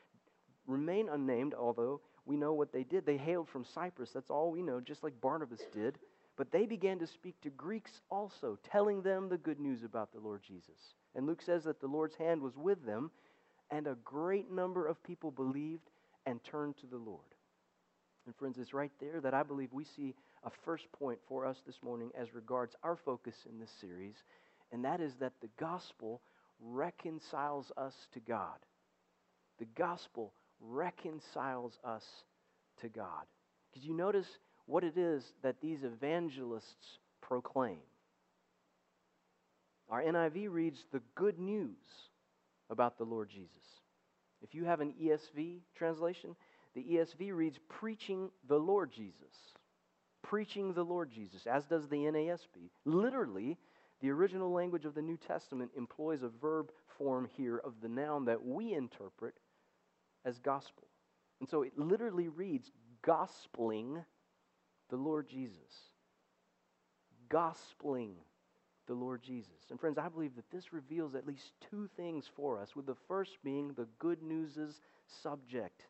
remain 0.67 1.09
unnamed, 1.09 1.55
although 1.55 2.01
we 2.27 2.37
know 2.37 2.53
what 2.53 2.73
they 2.73 2.85
did. 2.85 3.07
They 3.07 3.17
hailed 3.17 3.49
from 3.49 3.65
Cyprus. 3.65 4.11
That's 4.13 4.31
all 4.31 4.51
we 4.51 4.63
know, 4.63 4.81
just 4.81 5.03
like 5.03 5.21
Barnabas 5.21 5.63
did. 5.73 5.99
But 6.37 6.51
they 6.51 6.67
began 6.67 6.99
to 6.99 7.07
speak 7.07 7.41
to 7.43 7.51
Greeks 7.51 8.01
also, 8.11 8.59
telling 8.71 9.03
them 9.03 9.29
the 9.29 9.39
good 9.39 9.61
news 9.61 9.85
about 9.85 10.13
the 10.13 10.21
Lord 10.21 10.43
Jesus. 10.47 10.95
And 11.15 11.27
Luke 11.27 11.43
says 11.43 11.65
that 11.65 11.81
the 11.81 11.87
Lord's 11.87 12.17
hand 12.17 12.41
was 12.41 12.57
with 12.57 12.85
them, 12.85 13.11
and 13.71 13.87
a 13.87 13.97
great 14.05 14.51
number 14.51 14.87
of 14.87 15.03
people 15.05 15.31
believed 15.31 15.91
and 16.27 16.43
turned 16.43 16.77
to 16.79 16.87
the 16.87 16.97
Lord. 16.97 17.21
And 18.27 18.35
friends, 18.35 18.59
it's 18.59 18.75
right 18.75 18.93
there 19.01 19.21
that 19.21 19.35
I 19.35 19.43
believe 19.43 19.73
we 19.73 19.85
see 19.85 20.15
a 20.45 20.51
first 20.65 20.85
point 20.99 21.19
for 21.29 21.47
us 21.47 21.57
this 21.67 21.77
morning 21.83 22.11
as 22.19 22.35
regards 22.35 22.75
our 22.83 22.97
focus 22.97 23.35
in 23.51 23.59
this 23.59 23.71
series, 23.81 24.15
and 24.73 24.85
that 24.85 25.01
is 25.01 25.13
that 25.21 25.33
the 25.41 25.49
gospel 25.59 26.21
reconciles 26.61 27.73
us 27.77 27.95
to 28.13 28.21
God. 28.21 28.59
The 29.59 29.67
gospel 29.77 30.33
reconciles 30.61 31.79
us 31.85 32.05
to 32.81 32.89
God. 32.89 33.25
Because 33.73 33.87
you 33.87 33.95
notice 33.95 34.27
what 34.67 34.85
it 34.85 34.97
is 34.97 35.23
that 35.43 35.61
these 35.61 35.83
evangelists 35.83 36.99
proclaim. 37.21 37.79
Our 39.91 40.03
NIV 40.03 40.51
reads 40.51 40.85
the 40.93 41.03
good 41.15 41.39
news 41.39 41.77
about 42.71 42.99
the 42.99 43.05
Lord 43.05 43.29
Jesus. 43.29 43.51
If 44.43 44.55
you 44.55 44.65
have 44.65 44.81
an 44.81 44.95
ESV 45.03 45.59
translation, 45.77 46.35
the 46.75 46.83
ESV 46.83 47.35
reads 47.35 47.59
preaching 47.69 48.31
the 48.49 48.57
Lord 48.57 48.91
Jesus. 48.93 49.35
Preaching 50.25 50.73
the 50.73 50.83
Lord 50.83 51.11
Jesus, 51.11 51.47
as 51.47 51.67
does 51.67 51.87
the 51.89 51.97
NASB. 51.97 52.71
Literally, 52.85 53.59
the 54.01 54.11
original 54.11 54.51
language 54.51 54.87
of 54.87 54.95
the 54.95 55.03
New 55.03 55.19
Testament 55.19 55.71
employs 55.77 56.23
a 56.23 56.29
verb 56.29 56.71
form 56.99 57.29
here 57.37 57.59
of 57.59 57.75
the 57.83 57.89
noun 57.89 58.25
that 58.25 58.45
we 58.45 58.73
interpret 58.73 59.35
as 60.25 60.39
gospel. 60.39 60.89
And 61.41 61.49
so 61.49 61.63
it 61.63 61.79
literally 61.79 62.29
reads 62.29 62.73
gospeling 63.07 64.03
the 64.89 64.97
Lord 64.97 65.29
Jesus. 65.29 65.93
Gospeling 67.29 68.15
the 68.87 68.95
Lord 68.95 69.23
Jesus. 69.23 69.71
And 69.71 69.79
friends, 69.79 69.99
I 69.99 70.09
believe 70.09 70.37
that 70.37 70.51
this 70.51 70.73
reveals 70.73 71.15
at 71.15 71.27
least 71.27 71.53
two 71.71 71.89
things 71.97 72.29
for 72.35 72.59
us, 72.59 72.75
with 72.75 72.87
the 72.87 72.97
first 73.09 73.39
being 73.45 73.69
the 73.69 73.89
good 73.99 74.23
news' 74.23 74.81
subject. 75.23 75.87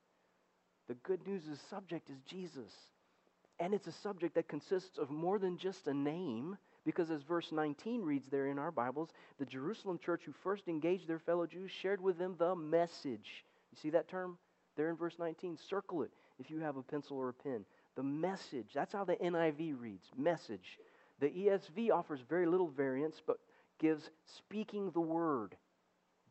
The 0.88 0.95
good 0.95 1.26
news' 1.26 1.61
subject 1.71 2.11
is 2.11 2.21
Jesus. 2.26 2.73
And 3.61 3.73
it's 3.73 3.87
a 3.87 3.93
subject 3.93 4.35
that 4.35 4.49
consists 4.49 4.99
of 4.99 5.11
more 5.11 5.39
than 5.39 5.57
just 5.57 5.87
a 5.87 5.95
name, 5.95 6.57
because 6.85 7.11
as 7.11 7.23
verse 7.23 7.53
19 7.53 8.03
reads 8.03 8.29
there 8.29 8.49
in 8.49 8.59
our 8.59 8.73
Bibles, 8.73 9.11
the 9.39 9.47
Jerusalem 9.47 9.99
church 9.99 10.23
who 10.27 10.33
first 10.33 10.67
engaged 10.69 11.07
their 11.07 11.21
fellow 11.21 11.47
Jews 11.47 11.71
shared 11.71 12.01
with 12.01 12.19
them 12.19 12.35
the 12.39 12.57
message. 12.57 13.45
You 13.71 13.79
see 13.81 13.91
that 13.91 14.09
term 14.09 14.39
there 14.77 14.91
in 14.91 14.97
verse 14.97 15.15
19? 15.19 15.57
Circle 15.69 16.03
it 16.03 16.11
if 16.39 16.51
you 16.51 16.61
have 16.61 16.77
a 16.77 16.83
pencil 16.83 17.17
or 17.17 17.29
a 17.29 17.35
pen. 17.35 17.65
The 17.97 18.03
message. 18.03 18.69
That's 18.75 18.93
how 18.93 19.05
the 19.05 19.17
NIV 19.17 19.81
reads 19.81 20.11
message. 20.17 20.79
The 21.21 21.31
ESV 21.31 21.91
offers 21.93 22.21
very 22.29 22.47
little 22.47 22.69
variance, 22.69 23.23
but 23.25 23.39
gives 23.79 24.11
speaking 24.25 24.91
the 24.91 25.01
word. 25.01 25.57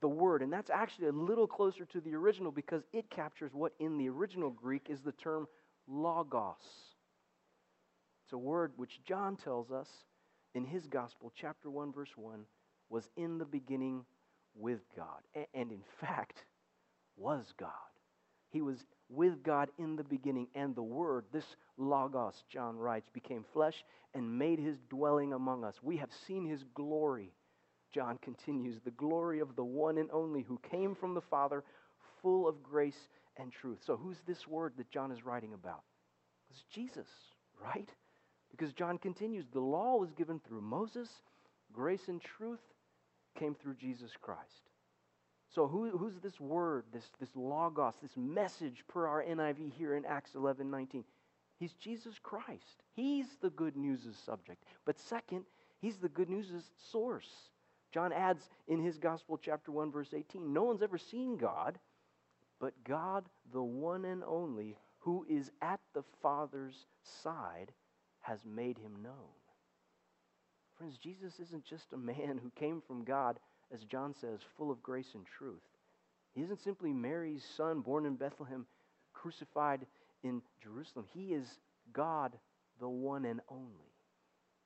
The 0.01 0.09
word. 0.09 0.41
And 0.41 0.51
that's 0.51 0.69
actually 0.69 1.07
a 1.07 1.13
little 1.13 1.47
closer 1.47 1.85
to 1.85 2.01
the 2.01 2.15
original 2.15 2.51
because 2.51 2.83
it 2.91 3.09
captures 3.09 3.53
what 3.53 3.71
in 3.79 3.97
the 3.97 4.09
original 4.09 4.49
Greek 4.49 4.87
is 4.89 4.99
the 4.99 5.13
term 5.13 5.47
logos. 5.87 6.92
It's 8.33 8.41
a 8.41 8.47
word 8.49 8.71
which 8.77 8.99
John 9.05 9.35
tells 9.35 9.69
us 9.69 9.87
in 10.55 10.65
his 10.65 10.87
gospel, 10.87 11.31
chapter 11.35 11.69
1, 11.69 11.93
verse 11.93 12.09
1, 12.15 12.39
was 12.89 13.07
in 13.15 13.37
the 13.37 13.45
beginning 13.45 14.05
with 14.55 14.79
God. 14.97 15.19
And 15.53 15.71
in 15.71 15.83
fact, 16.01 16.43
was 17.15 17.53
God. 17.59 17.69
He 18.49 18.63
was 18.63 18.87
with 19.07 19.43
God 19.43 19.69
in 19.77 19.95
the 19.95 20.03
beginning, 20.03 20.47
and 20.55 20.75
the 20.75 20.81
Word, 20.81 21.25
this 21.31 21.45
Logos, 21.77 22.43
John 22.49 22.75
writes, 22.75 23.07
became 23.13 23.45
flesh 23.53 23.85
and 24.15 24.39
made 24.39 24.57
his 24.57 24.77
dwelling 24.89 25.33
among 25.33 25.63
us. 25.63 25.75
We 25.83 25.97
have 25.97 26.09
seen 26.25 26.43
his 26.43 26.63
glory, 26.73 27.35
John 27.93 28.17
continues, 28.23 28.81
the 28.83 28.89
glory 28.89 29.41
of 29.41 29.55
the 29.55 29.63
one 29.63 29.99
and 29.99 30.09
only 30.11 30.41
who 30.41 30.59
came 30.71 30.95
from 30.95 31.13
the 31.13 31.21
Father, 31.21 31.63
full 32.23 32.47
of 32.47 32.63
grace 32.63 33.09
and 33.37 33.51
truth. 33.51 33.83
So, 33.85 33.95
who's 33.95 34.21
this 34.25 34.47
Word 34.47 34.73
that 34.77 34.89
John 34.89 35.11
is 35.11 35.23
writing 35.23 35.53
about? 35.53 35.83
It's 36.49 36.63
Jesus, 36.73 37.07
right? 37.63 37.91
Because 38.55 38.71
John 38.71 38.99
continues, 38.99 39.45
the 39.51 39.59
law 39.59 39.97
was 39.97 40.11
given 40.11 40.39
through 40.39 40.61
Moses, 40.61 41.09
grace 41.73 42.07
and 42.07 42.21
truth 42.21 42.61
came 43.37 43.55
through 43.55 43.73
Jesus 43.75 44.11
Christ. 44.21 44.69
So, 45.49 45.67
who, 45.67 45.89
who's 45.97 46.19
this 46.21 46.39
word, 46.39 46.85
this, 46.93 47.09
this 47.19 47.35
logos, 47.35 47.93
this 48.01 48.15
message 48.15 48.83
per 48.87 49.07
our 49.07 49.23
NIV 49.23 49.73
here 49.73 49.95
in 49.95 50.05
Acts 50.05 50.35
11 50.35 50.69
19? 50.69 51.03
He's 51.59 51.73
Jesus 51.73 52.15
Christ. 52.21 52.83
He's 52.93 53.25
the 53.41 53.49
good 53.49 53.75
news' 53.75 54.17
subject. 54.25 54.63
But 54.85 54.99
second, 54.99 55.45
he's 55.79 55.97
the 55.97 56.09
good 56.09 56.29
news' 56.29 56.71
source. 56.91 57.29
John 57.91 58.11
adds 58.11 58.49
in 58.67 58.83
his 58.83 58.97
gospel, 58.97 59.37
chapter 59.37 59.71
1, 59.71 59.91
verse 59.91 60.13
18 60.13 60.51
No 60.53 60.63
one's 60.63 60.81
ever 60.81 60.97
seen 60.97 61.37
God, 61.37 61.79
but 62.59 62.73
God, 62.83 63.25
the 63.51 63.63
one 63.63 64.05
and 64.05 64.23
only, 64.23 64.77
who 64.99 65.25
is 65.29 65.51
at 65.61 65.79
the 65.93 66.03
Father's 66.21 66.85
side, 67.03 67.71
has 68.23 68.39
made 68.45 68.77
him 68.77 69.01
known. 69.01 69.13
Friends, 70.77 70.97
Jesus 70.97 71.39
isn't 71.39 71.65
just 71.65 71.93
a 71.93 71.97
man 71.97 72.39
who 72.41 72.51
came 72.59 72.81
from 72.85 73.03
God 73.03 73.39
as 73.73 73.83
John 73.83 74.13
says, 74.19 74.39
full 74.57 74.71
of 74.71 74.83
grace 74.83 75.09
and 75.15 75.25
truth. 75.25 75.63
He 76.35 76.41
isn't 76.41 76.63
simply 76.63 76.93
Mary's 76.93 77.43
son 77.57 77.81
born 77.81 78.05
in 78.05 78.15
Bethlehem, 78.15 78.65
crucified 79.13 79.85
in 80.23 80.41
Jerusalem. 80.61 81.05
He 81.13 81.33
is 81.33 81.47
God, 81.91 82.33
the 82.79 82.89
one 82.89 83.25
and 83.25 83.41
only. 83.49 83.91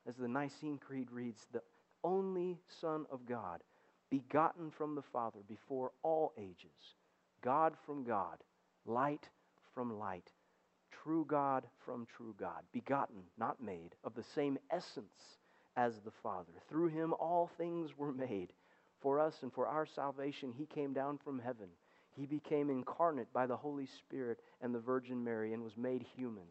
As 0.08 0.16
the 0.16 0.28
Nicene 0.28 0.78
Creed 0.78 1.12
reads, 1.12 1.48
the 1.52 1.62
only 2.04 2.58
Son 2.82 3.06
of 3.12 3.26
God, 3.26 3.62
begotten 4.10 4.72
from 4.72 4.96
the 4.96 5.02
Father 5.02 5.40
before 5.48 5.92
all 6.04 6.34
ages, 6.38 6.96
God 7.42 7.74
from 7.86 8.04
God, 8.04 8.38
light 8.86 9.28
from 9.74 10.00
light, 10.00 10.32
true 11.04 11.26
God 11.28 11.66
from 11.86 12.06
true 12.06 12.36
God, 12.40 12.64
begotten, 12.72 13.24
not 13.38 13.62
made, 13.62 13.96
of 14.04 14.14
the 14.16 14.24
same 14.36 14.58
essence 14.72 15.38
as 15.76 16.00
the 16.00 16.12
Father. 16.24 16.54
Through 16.70 16.90
him 16.90 17.14
all 17.20 17.50
things 17.58 17.98
were 17.98 18.12
made 18.12 18.54
for 19.02 19.20
us 19.20 19.36
and 19.42 19.54
for 19.54 19.68
our 19.68 19.86
salvation, 19.86 20.54
he 20.58 20.66
came 20.66 20.94
down 20.94 21.20
from 21.24 21.40
heaven. 21.40 21.70
He 22.16 22.26
became 22.26 22.70
incarnate 22.70 23.32
by 23.32 23.46
the 23.46 23.56
Holy 23.56 23.86
Spirit 23.86 24.40
and 24.62 24.74
the 24.74 24.80
Virgin 24.80 25.24
Mary 25.24 25.54
and 25.54 25.64
was 25.64 25.78
made 25.78 26.04
human. 26.16 26.46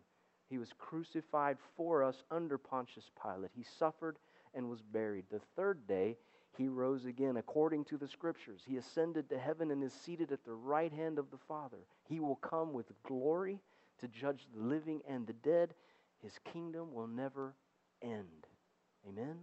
He 0.49 0.59
was 0.59 0.69
crucified 0.79 1.59
for 1.77 2.05
us 2.05 2.23
under 2.31 2.57
Pontius 2.57 3.11
Pilate. 3.21 3.51
He 3.53 3.65
suffered 3.79 4.17
and 4.55 4.71
was 4.71 4.81
buried. 4.81 5.25
The 5.31 5.41
third 5.57 5.89
day, 5.89 6.17
he 6.57 6.69
rose 6.69 7.05
again 7.05 7.37
according 7.37 7.85
to 7.87 7.99
the 7.99 8.07
Scriptures. 8.09 8.63
He 8.65 8.77
ascended 8.77 9.29
to 9.29 9.39
heaven 9.39 9.73
and 9.73 9.83
is 9.83 9.93
seated 9.93 10.31
at 10.31 10.45
the 10.45 10.55
right 10.55 10.93
hand 10.93 11.19
of 11.19 11.31
the 11.33 11.39
Father. 11.49 11.85
He 12.09 12.21
will 12.21 12.37
come 12.37 12.73
with 12.73 12.87
glory 13.03 13.61
to 14.01 14.09
judge 14.09 14.47
the 14.55 14.63
living 14.63 15.01
and 15.09 15.27
the 15.27 15.33
dead. 15.33 15.75
His 16.23 16.33
kingdom 16.53 16.93
will 16.93 17.07
never 17.07 17.55
end. 18.03 18.47
Amen? 19.09 19.37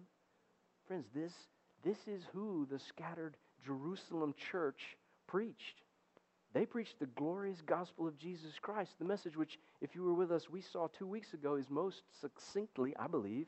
Friends, 0.88 1.06
this, 1.14 1.34
this 1.84 1.98
is 2.08 2.24
who 2.34 2.68
the 2.70 2.80
scattered 2.80 3.38
Jerusalem 3.66 4.34
church 4.52 4.98
preached. 5.28 5.82
They 6.54 6.66
preached 6.66 7.00
the 7.00 7.08
glorious 7.08 7.62
gospel 7.66 8.08
of 8.08 8.18
Jesus 8.18 8.60
Christ, 8.62 8.92
the 9.00 9.06
message 9.06 9.36
which, 9.36 9.58
if 9.82 9.96
you 9.96 10.04
were 10.04 10.14
with 10.14 10.32
us, 10.32 10.50
we 10.50 10.62
saw 10.62 10.88
two 10.88 11.08
weeks 11.08 11.34
ago 11.34 11.56
is 11.56 11.70
most 11.70 12.04
succinctly, 12.22 12.96
I 12.98 13.08
believe, 13.08 13.48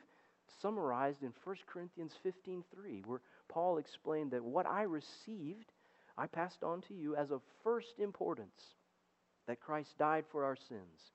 summarized 0.60 1.22
in 1.22 1.34
1 1.44 1.56
Corinthians 1.68 2.14
15:3, 2.24 3.06
where 3.06 3.22
Paul 3.48 3.78
explained 3.78 4.32
that 4.32 4.44
what 4.44 4.66
I 4.66 4.84
received, 4.84 5.72
I 6.18 6.26
passed 6.28 6.64
on 6.64 6.82
to 6.82 6.96
you 6.96 7.16
as 7.16 7.30
of 7.30 7.44
first 7.64 8.00
importance, 8.00 8.76
that 9.48 9.62
Christ 9.62 9.98
died 9.98 10.26
for 10.32 10.44
our 10.44 10.56
sins, 10.56 11.12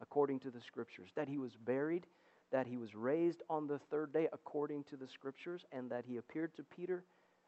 according 0.00 0.40
to 0.40 0.50
the 0.50 0.60
scriptures, 0.60 1.10
that 1.16 1.28
he 1.28 1.38
was 1.38 1.52
buried, 1.64 2.06
that 2.52 2.66
he 2.66 2.76
was 2.76 2.94
raised 2.94 3.42
on 3.50 3.66
the 3.66 3.80
third 3.90 4.12
day 4.12 4.28
according 4.32 4.84
to 4.84 4.96
the 4.96 5.08
scriptures, 5.08 5.64
and 5.72 5.90
that 5.90 6.04
he 6.06 6.16
appeared 6.16 6.54
to 6.56 6.62
Peter 6.62 7.04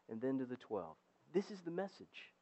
and 0.09 0.21
then 0.21 0.37
to 0.39 0.45
the 0.45 0.57
12. 0.57 0.95
This 1.33 1.45
is 1.51 1.59
the 1.65 1.71
message. 1.71 2.33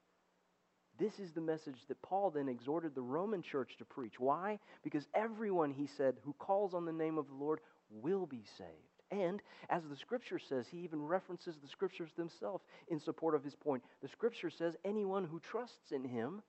This 0.97 1.19
is 1.19 1.31
the 1.33 1.41
message 1.41 1.79
that 1.87 2.01
Paul 2.01 2.31
then 2.31 2.47
exhorted 2.47 2.95
the 2.95 3.01
Roman 3.01 3.41
church 3.41 3.75
to 3.77 3.85
preach. 3.85 4.19
Why? 4.19 4.59
Because 4.83 5.05
everyone, 5.13 5.71
he 5.71 5.87
said, 5.97 6.15
who 6.23 6.33
calls 6.33 6.73
on 6.73 6.85
the 6.85 6.93
name 6.93 7.17
of 7.17 7.27
the 7.27 7.33
Lord 7.33 7.59
will 7.89 8.25
be 8.25 8.43
saved. 8.57 8.71
And 9.11 9.41
as 9.69 9.83
the 9.89 9.97
scripture 9.97 10.39
says, 10.39 10.65
he 10.69 10.79
even 10.79 11.01
references 11.01 11.55
the 11.61 11.67
scriptures 11.67 12.11
themselves 12.15 12.63
in 12.87 12.99
support 12.99 13.35
of 13.35 13.43
his 13.43 13.55
point. 13.55 13.83
The 14.01 14.07
scripture 14.07 14.49
says 14.49 14.73
anyone 14.83 15.25
who 15.25 15.39
trusts 15.39 15.91
in 15.91 16.03
him 16.03 16.41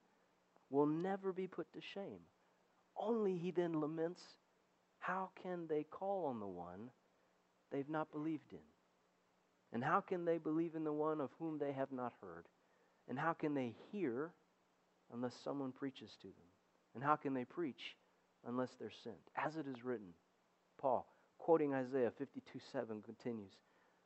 will 0.69 0.85
never 0.85 1.31
be 1.31 1.47
put 1.47 1.71
to 1.73 1.79
shame. 1.93 2.19
Only 2.97 3.37
he 3.37 3.51
then 3.51 3.79
laments 3.79 4.21
how 4.99 5.29
can 5.41 5.67
they 5.69 5.83
call 5.83 6.25
on 6.25 6.39
the 6.39 6.47
one 6.47 6.89
they've 7.71 7.89
not 7.89 8.11
believed 8.11 8.51
in? 8.51 8.59
And 9.71 9.83
how 9.83 10.01
can 10.01 10.25
they 10.25 10.37
believe 10.37 10.75
in 10.75 10.83
the 10.83 10.91
one 10.91 11.21
of 11.21 11.29
whom 11.39 11.57
they 11.57 11.71
have 11.71 11.91
not 11.91 12.13
heard? 12.21 12.45
And 13.07 13.17
how 13.17 13.33
can 13.33 13.53
they 13.53 13.73
hear 13.91 14.31
unless 15.13 15.33
someone 15.43 15.71
preaches 15.71 16.11
to 16.21 16.27
them? 16.27 16.47
And 16.93 17.03
how 17.03 17.15
can 17.15 17.33
they 17.33 17.45
preach 17.45 17.95
unless 18.45 18.71
they're 18.79 18.91
sent? 19.03 19.15
As 19.37 19.55
it 19.55 19.65
is 19.65 19.85
written, 19.85 20.13
Paul, 20.77 21.07
quoting 21.37 21.73
Isaiah 21.73 22.11
52 22.17 22.59
7, 22.71 23.01
continues, 23.01 23.51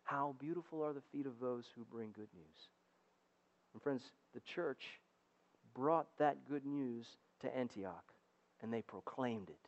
How 0.03 0.36
beautiful 0.39 0.84
are 0.84 0.94
the 0.94 1.01
feet 1.12 1.25
of 1.25 1.39
those 1.39 1.65
who 1.75 1.84
bring 1.86 2.12
good 2.12 2.30
news. 2.36 2.70
And 3.74 3.82
friends, 3.82 4.03
the 4.34 4.41
church 4.41 4.84
brought 5.73 6.07
that 6.17 6.47
good 6.47 6.65
news 6.65 7.05
to 7.41 7.55
Antioch, 7.55 8.13
and 8.61 8.73
they 8.73 8.81
proclaimed 8.81 9.49
it. 9.49 9.67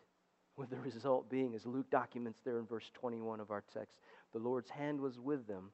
With 0.55 0.69
the 0.69 0.77
result 0.79 1.29
being, 1.29 1.55
as 1.55 1.65
Luke 1.65 1.89
documents 1.89 2.39
there 2.43 2.59
in 2.59 2.65
verse 2.65 2.89
21 2.93 3.39
of 3.39 3.51
our 3.51 3.63
text, 3.73 3.97
the 4.33 4.39
Lord's 4.39 4.69
hand 4.69 4.99
was 4.99 5.19
with 5.19 5.47
them, 5.47 5.71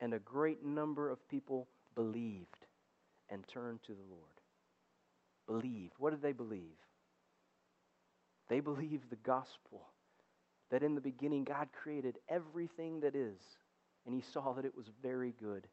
and 0.00 0.14
a 0.14 0.18
great 0.18 0.64
number 0.64 1.10
of 1.10 1.26
people 1.28 1.68
believed 1.94 2.66
and 3.30 3.46
turned 3.48 3.82
to 3.84 3.92
the 3.92 4.02
Lord. 4.10 4.22
Believed. 5.46 5.94
What 5.98 6.10
did 6.10 6.22
they 6.22 6.32
believe? 6.32 6.76
They 8.48 8.60
believed 8.60 9.10
the 9.10 9.16
gospel 9.16 9.88
that 10.70 10.82
in 10.82 10.94
the 10.94 11.00
beginning 11.00 11.44
God 11.44 11.68
created 11.72 12.18
everything 12.28 13.00
that 13.00 13.14
is, 13.14 13.40
and 14.06 14.14
He 14.14 14.22
saw 14.32 14.52
that 14.54 14.64
it 14.64 14.76
was 14.76 14.86
very 15.02 15.34
good. 15.40 15.66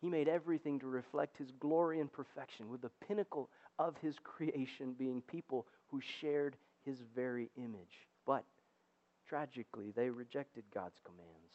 He 0.00 0.08
made 0.08 0.28
everything 0.28 0.78
to 0.80 0.86
reflect 0.86 1.38
His 1.38 1.50
glory 1.52 2.00
and 2.00 2.12
perfection, 2.12 2.68
with 2.68 2.82
the 2.82 2.90
pinnacle 3.06 3.50
of 3.78 3.96
His 3.98 4.16
creation 4.22 4.92
being 4.92 5.22
people 5.22 5.66
who 5.88 6.00
shared 6.20 6.56
His 6.84 6.98
very 7.14 7.50
image. 7.56 8.06
But 8.26 8.44
tragically, 9.26 9.92
they 9.94 10.10
rejected 10.10 10.64
God's 10.72 11.00
commands. 11.04 11.54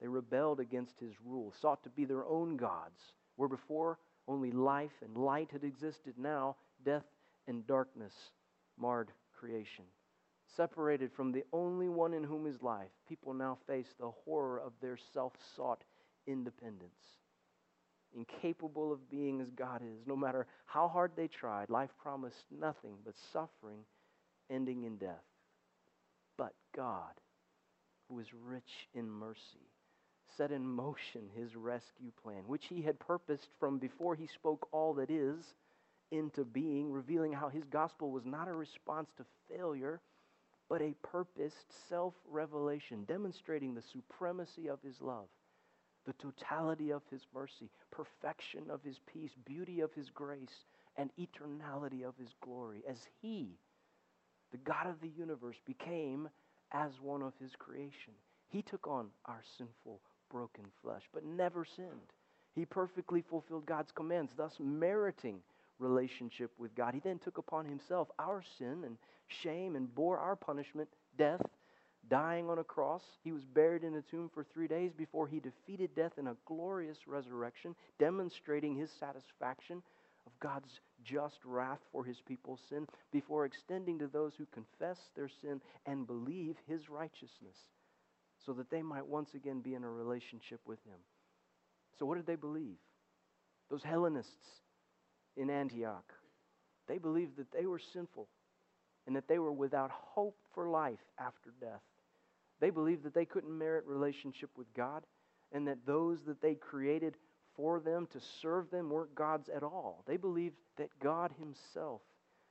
They 0.00 0.08
rebelled 0.08 0.60
against 0.60 1.00
His 1.00 1.14
rule, 1.24 1.52
sought 1.60 1.82
to 1.84 1.90
be 1.90 2.04
their 2.04 2.24
own 2.24 2.56
gods, 2.56 3.00
where 3.36 3.48
before 3.48 3.98
only 4.28 4.52
life 4.52 5.02
and 5.02 5.16
light 5.16 5.50
had 5.50 5.64
existed. 5.64 6.14
Now, 6.18 6.56
death 6.84 7.06
and 7.46 7.66
darkness 7.66 8.12
marred 8.78 9.10
creation. 9.32 9.84
Separated 10.56 11.12
from 11.12 11.32
the 11.32 11.44
only 11.52 11.88
one 11.88 12.14
in 12.14 12.24
whom 12.24 12.46
is 12.46 12.62
life, 12.62 12.90
people 13.08 13.32
now 13.34 13.58
face 13.66 13.94
the 13.98 14.10
horror 14.24 14.60
of 14.60 14.72
their 14.80 14.98
self 15.12 15.32
sought 15.56 15.82
independence. 16.26 17.18
Incapable 18.16 18.92
of 18.92 19.10
being 19.10 19.40
as 19.40 19.50
God 19.50 19.82
is, 19.82 20.06
no 20.06 20.16
matter 20.16 20.46
how 20.66 20.88
hard 20.88 21.12
they 21.14 21.28
tried, 21.28 21.70
life 21.70 21.90
promised 22.02 22.44
nothing 22.50 22.94
but 23.04 23.14
suffering 23.32 23.80
ending 24.50 24.84
in 24.84 24.96
death. 24.96 25.24
But 26.36 26.54
God, 26.74 27.12
who 28.08 28.18
is 28.18 28.26
rich 28.32 28.88
in 28.94 29.10
mercy, 29.10 29.68
set 30.36 30.52
in 30.52 30.66
motion 30.66 31.28
his 31.34 31.56
rescue 31.56 32.12
plan, 32.22 32.44
which 32.46 32.66
he 32.66 32.82
had 32.82 32.98
purposed 32.98 33.48
from 33.58 33.78
before 33.78 34.14
he 34.14 34.26
spoke 34.26 34.68
all 34.72 34.94
that 34.94 35.10
is 35.10 35.54
into 36.10 36.44
being, 36.44 36.90
revealing 36.90 37.32
how 37.32 37.48
his 37.48 37.64
gospel 37.64 38.10
was 38.10 38.24
not 38.24 38.48
a 38.48 38.52
response 38.52 39.10
to 39.16 39.24
failure, 39.54 40.00
but 40.68 40.80
a 40.80 40.94
purposed 41.02 41.72
self 41.88 42.14
revelation, 42.30 43.04
demonstrating 43.04 43.74
the 43.74 43.82
supremacy 43.82 44.68
of 44.68 44.80
his 44.82 45.00
love, 45.00 45.28
the 46.08 46.14
totality 46.14 46.90
of 46.90 47.02
his 47.10 47.20
mercy, 47.34 47.68
perfection 47.90 48.62
of 48.70 48.82
his 48.82 48.98
peace, 49.12 49.32
beauty 49.44 49.80
of 49.80 49.92
his 49.92 50.08
grace, 50.08 50.64
and 50.96 51.10
eternality 51.20 52.02
of 52.02 52.16
his 52.16 52.30
glory, 52.40 52.82
as 52.88 52.96
he, 53.20 53.58
the 54.50 54.56
God 54.56 54.86
of 54.86 55.02
the 55.02 55.10
universe, 55.18 55.56
became 55.66 56.30
as 56.72 56.92
one 57.02 57.20
of 57.20 57.34
his 57.38 57.50
creation. 57.58 58.14
He 58.48 58.62
took 58.62 58.86
on 58.86 59.08
our 59.26 59.42
sinful, 59.58 60.00
broken 60.30 60.64
flesh, 60.82 61.02
but 61.12 61.26
never 61.26 61.66
sinned. 61.66 62.14
He 62.54 62.64
perfectly 62.64 63.20
fulfilled 63.20 63.66
God's 63.66 63.92
commands, 63.92 64.32
thus 64.34 64.54
meriting 64.58 65.40
relationship 65.78 66.50
with 66.56 66.74
God. 66.74 66.94
He 66.94 67.00
then 67.00 67.18
took 67.18 67.36
upon 67.36 67.66
himself 67.66 68.08
our 68.18 68.42
sin 68.56 68.84
and 68.86 68.96
shame 69.42 69.76
and 69.76 69.94
bore 69.94 70.16
our 70.16 70.36
punishment, 70.36 70.88
death, 71.18 71.42
dying 72.08 72.48
on 72.48 72.58
a 72.58 72.64
cross. 72.64 73.02
He 73.22 73.32
was 73.32 73.44
buried 73.44 73.84
in 73.84 73.94
a 73.94 74.02
tomb 74.02 74.30
for 74.32 74.44
three 74.44 74.68
days 74.68 74.92
before 74.92 75.26
he 75.26 75.40
defeated 75.40 75.94
death 75.94 76.12
in 76.18 76.28
a 76.28 76.36
glorious 76.46 76.98
resurrection, 77.06 77.74
demonstrating 77.98 78.76
his 78.76 78.90
satisfaction 78.98 79.82
of 80.26 80.38
God's 80.40 80.80
just 81.04 81.38
wrath 81.44 81.80
for 81.92 82.04
his 82.04 82.20
people's 82.26 82.60
sin, 82.68 82.86
before 83.12 83.44
extending 83.44 83.98
to 83.98 84.06
those 84.06 84.32
who 84.36 84.46
confess 84.52 84.98
their 85.16 85.30
sin 85.40 85.60
and 85.86 86.06
believe 86.06 86.56
his 86.66 86.88
righteousness, 86.88 87.56
so 88.44 88.52
that 88.52 88.70
they 88.70 88.82
might 88.82 89.06
once 89.06 89.30
again 89.34 89.60
be 89.60 89.74
in 89.74 89.84
a 89.84 89.90
relationship 89.90 90.60
with 90.66 90.78
him. 90.84 90.98
So, 91.98 92.06
what 92.06 92.16
did 92.16 92.26
they 92.26 92.36
believe? 92.36 92.76
Those 93.70 93.82
Hellenists 93.82 94.62
in 95.36 95.50
Antioch. 95.50 96.12
They 96.88 96.98
believed 96.98 97.36
that 97.36 97.52
they 97.52 97.66
were 97.66 97.80
sinful 97.92 98.28
and 99.06 99.16
that 99.16 99.28
they 99.28 99.38
were 99.38 99.52
without 99.52 99.90
hope 99.90 100.36
for 100.54 100.68
life 100.68 100.98
after 101.18 101.52
death. 101.60 101.80
They 102.60 102.70
believed 102.70 103.04
that 103.04 103.14
they 103.14 103.24
couldn't 103.24 103.56
merit 103.56 103.84
relationship 103.86 104.50
with 104.56 104.72
God 104.74 105.04
and 105.52 105.66
that 105.68 105.86
those 105.86 106.22
that 106.26 106.42
they 106.42 106.54
created 106.54 107.14
for 107.56 107.80
them 107.80 108.06
to 108.12 108.20
serve 108.40 108.70
them 108.70 108.90
weren't 108.90 109.14
gods 109.14 109.48
at 109.48 109.62
all. 109.62 110.04
They 110.06 110.16
believed 110.16 110.56
that 110.76 110.90
God 111.02 111.32
Himself 111.38 112.00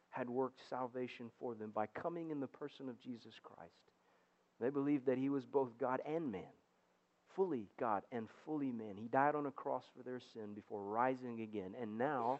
had 0.09 0.29
worked 0.29 0.59
salvation 0.69 1.29
for 1.39 1.55
them 1.55 1.71
by 1.73 1.87
coming 1.87 2.31
in 2.31 2.39
the 2.39 2.47
person 2.47 2.89
of 2.89 2.99
Jesus 2.99 3.33
Christ. 3.41 3.71
They 4.59 4.69
believed 4.69 5.05
that 5.05 5.17
He 5.17 5.29
was 5.29 5.45
both 5.45 5.77
God 5.79 6.01
and 6.05 6.31
man, 6.31 6.41
fully 7.35 7.67
God 7.79 8.03
and 8.11 8.27
fully 8.45 8.71
man. 8.71 8.95
He 8.97 9.07
died 9.07 9.35
on 9.35 9.45
a 9.45 9.51
cross 9.51 9.83
for 9.95 10.03
their 10.03 10.19
sin 10.33 10.53
before 10.55 10.81
rising 10.83 11.41
again. 11.41 11.75
And 11.79 11.97
now 11.97 12.39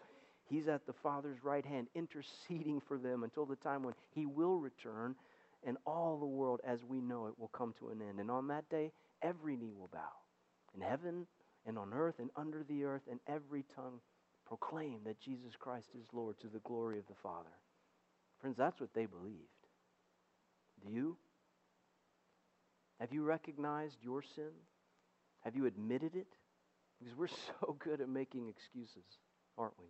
He's 0.50 0.68
at 0.68 0.86
the 0.88 0.94
Father's 0.94 1.44
right 1.44 1.66
hand, 1.66 1.88
interceding 1.94 2.82
for 2.88 2.98
them 2.98 3.24
until 3.24 3.46
the 3.46 3.58
time 3.58 3.84
when 3.84 3.94
He 4.16 4.26
will 4.26 4.58
return, 4.58 5.16
and 5.66 5.78
all 5.86 6.18
the 6.20 6.26
world 6.26 6.62
as 6.66 6.84
we 6.84 7.02
know 7.02 7.28
it 7.28 7.38
will 7.38 7.50
come 7.50 7.74
to 7.80 7.90
an 7.90 8.02
end. 8.02 8.20
And 8.20 8.30
on 8.32 8.48
that 8.48 8.70
day, 8.70 8.92
every 9.22 9.56
knee 9.56 9.74
will 9.78 9.90
bow 9.92 10.12
in 10.76 10.82
heaven 10.82 11.28
and 11.66 11.78
on 11.78 11.94
earth 11.94 12.16
and 12.20 12.30
under 12.36 12.64
the 12.64 12.86
earth, 12.86 13.02
and 13.10 13.20
every 13.28 13.66
tongue 13.76 14.00
proclaim 14.46 15.00
that 15.06 15.20
Jesus 15.20 15.52
Christ 15.60 15.90
is 15.98 16.06
Lord 16.14 16.40
to 16.40 16.48
the 16.48 16.60
glory 16.60 16.98
of 16.98 17.08
the 17.08 17.16
Father. 17.22 17.50
Friends, 18.40 18.56
that's 18.58 18.80
what 18.80 18.94
they 18.94 19.06
believed. 19.06 19.42
Do 20.86 20.94
you? 20.94 21.18
Have 23.00 23.12
you 23.12 23.24
recognized 23.24 23.98
your 24.02 24.22
sin? 24.22 24.52
Have 25.42 25.56
you 25.56 25.66
admitted 25.66 26.16
it? 26.16 26.28
Because 27.00 27.16
we're 27.16 27.28
so 27.62 27.76
good 27.80 28.02
at 28.02 28.10
making 28.10 28.48
excuses, 28.48 29.06
aren't 29.58 29.78
we? 29.80 29.88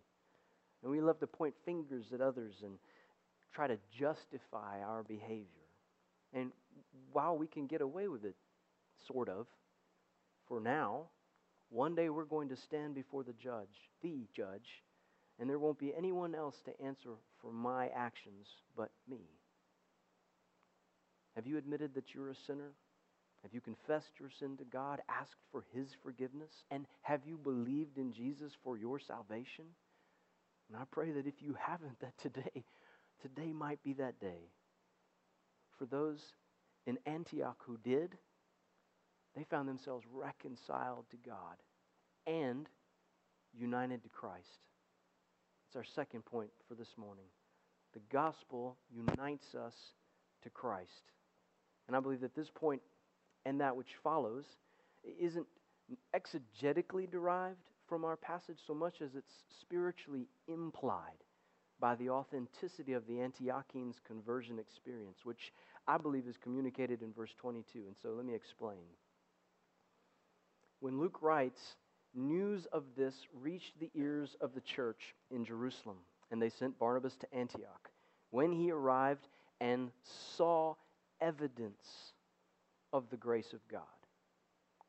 And 0.82 0.90
we 0.90 1.00
love 1.00 1.18
to 1.20 1.26
point 1.26 1.54
fingers 1.64 2.06
at 2.12 2.20
others 2.20 2.54
and 2.62 2.78
try 3.52 3.66
to 3.66 3.78
justify 3.98 4.80
our 4.82 5.02
behavior. 5.02 5.57
And 6.32 6.52
while 7.12 7.36
we 7.36 7.46
can 7.46 7.66
get 7.66 7.80
away 7.80 8.08
with 8.08 8.24
it, 8.24 8.34
sort 9.06 9.28
of, 9.28 9.46
for 10.46 10.60
now, 10.60 11.06
one 11.70 11.94
day 11.94 12.08
we're 12.08 12.24
going 12.24 12.48
to 12.48 12.56
stand 12.56 12.94
before 12.94 13.22
the 13.22 13.34
judge, 13.34 13.90
the 14.02 14.26
judge, 14.34 14.82
and 15.38 15.48
there 15.48 15.58
won't 15.58 15.78
be 15.78 15.94
anyone 15.96 16.34
else 16.34 16.56
to 16.64 16.84
answer 16.84 17.10
for 17.40 17.52
my 17.52 17.88
actions 17.94 18.46
but 18.76 18.90
me. 19.08 19.20
Have 21.36 21.46
you 21.46 21.56
admitted 21.58 21.94
that 21.94 22.14
you're 22.14 22.30
a 22.30 22.34
sinner? 22.46 22.72
Have 23.42 23.54
you 23.54 23.60
confessed 23.60 24.10
your 24.18 24.30
sin 24.40 24.56
to 24.56 24.64
God, 24.64 25.00
asked 25.08 25.36
for 25.52 25.64
His 25.72 25.88
forgiveness? 26.02 26.64
And 26.70 26.86
have 27.02 27.20
you 27.24 27.36
believed 27.36 27.96
in 27.96 28.12
Jesus 28.12 28.52
for 28.64 28.76
your 28.76 28.98
salvation? 28.98 29.64
And 30.68 30.76
I 30.76 30.84
pray 30.90 31.12
that 31.12 31.26
if 31.26 31.40
you 31.40 31.56
haven't, 31.58 32.00
that 32.00 32.18
today, 32.18 32.64
today 33.22 33.52
might 33.52 33.82
be 33.84 33.92
that 33.94 34.18
day. 34.20 34.50
For 35.78 35.86
those 35.86 36.20
in 36.86 36.98
Antioch 37.06 37.58
who 37.66 37.78
did, 37.78 38.16
they 39.36 39.44
found 39.44 39.68
themselves 39.68 40.04
reconciled 40.12 41.04
to 41.10 41.16
God 41.24 41.56
and 42.26 42.68
united 43.56 44.02
to 44.02 44.08
Christ. 44.08 44.66
It's 45.68 45.76
our 45.76 45.84
second 45.84 46.24
point 46.24 46.50
for 46.66 46.74
this 46.74 46.94
morning. 46.96 47.26
The 47.94 48.00
gospel 48.12 48.76
unites 48.90 49.54
us 49.54 49.74
to 50.42 50.50
Christ. 50.50 51.12
And 51.86 51.96
I 51.96 52.00
believe 52.00 52.20
that 52.20 52.34
this 52.34 52.50
point 52.54 52.82
and 53.44 53.60
that 53.60 53.76
which 53.76 53.96
follows 54.02 54.44
isn't 55.20 55.46
exegetically 56.14 57.10
derived 57.10 57.58
from 57.88 58.04
our 58.04 58.16
passage 58.16 58.58
so 58.66 58.74
much 58.74 59.00
as 59.00 59.14
it's 59.14 59.32
spiritually 59.60 60.26
implied 60.48 61.24
by 61.80 61.94
the 61.94 62.10
authenticity 62.10 62.92
of 62.92 63.06
the 63.06 63.14
Antiochians' 63.14 64.02
conversion 64.06 64.58
experience, 64.58 65.18
which 65.24 65.52
I 65.86 65.98
believe 65.98 66.26
is 66.26 66.36
communicated 66.36 67.02
in 67.02 67.12
verse 67.12 67.34
22. 67.40 67.78
And 67.86 67.96
so 68.02 68.10
let 68.10 68.24
me 68.24 68.34
explain. 68.34 68.78
When 70.80 70.98
Luke 70.98 71.18
writes, 71.22 71.76
news 72.14 72.66
of 72.72 72.84
this 72.96 73.14
reached 73.40 73.78
the 73.80 73.90
ears 73.94 74.36
of 74.40 74.54
the 74.54 74.60
church 74.60 75.14
in 75.30 75.44
Jerusalem, 75.44 75.98
and 76.30 76.40
they 76.40 76.50
sent 76.50 76.78
Barnabas 76.78 77.16
to 77.16 77.34
Antioch. 77.34 77.90
When 78.30 78.52
he 78.52 78.70
arrived 78.70 79.26
and 79.60 79.90
saw 80.36 80.74
evidence 81.20 82.12
of 82.92 83.10
the 83.10 83.16
grace 83.16 83.52
of 83.52 83.66
God. 83.68 83.82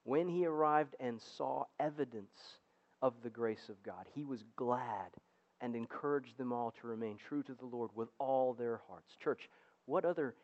When 0.04 0.28
he 0.28 0.46
arrived 0.46 0.96
and 1.00 1.22
saw 1.22 1.66
evidence 1.80 2.58
of 3.02 3.14
the 3.24 3.30
grace 3.30 3.70
of 3.70 3.82
God, 3.84 4.06
he 4.14 4.24
was 4.24 4.44
glad 4.56 5.12
and 5.62 5.76
encourage 5.76 6.36
them 6.38 6.54
all 6.54 6.74
to 6.80 6.88
remain 6.88 7.18
true 7.18 7.44
to 7.44 7.54
the 7.54 7.66
Lord 7.66 7.92
with 7.96 8.10
all 8.20 8.54
their 8.54 8.82
hearts. 8.88 9.16
Church, 9.22 9.50
what 9.86 10.06
other 10.06 10.36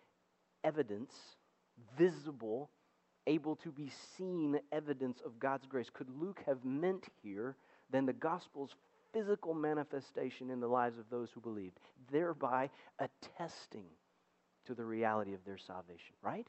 evidence, 0.63 1.13
visible, 1.97 2.69
able 3.27 3.55
to 3.57 3.71
be 3.71 3.91
seen 4.17 4.59
evidence 4.71 5.21
of 5.25 5.39
God's 5.39 5.65
grace 5.65 5.89
could 5.93 6.09
Luke 6.09 6.41
have 6.45 6.63
meant 6.63 7.05
here 7.23 7.55
than 7.91 8.05
the 8.05 8.13
gospel's 8.13 8.75
physical 9.13 9.53
manifestation 9.53 10.49
in 10.49 10.59
the 10.59 10.67
lives 10.67 10.97
of 10.97 11.09
those 11.09 11.29
who 11.31 11.39
believed, 11.39 11.79
thereby 12.11 12.69
attesting 12.99 13.85
to 14.65 14.73
the 14.73 14.83
reality 14.83 15.33
of 15.33 15.45
their 15.45 15.57
salvation, 15.57 16.15
right? 16.21 16.47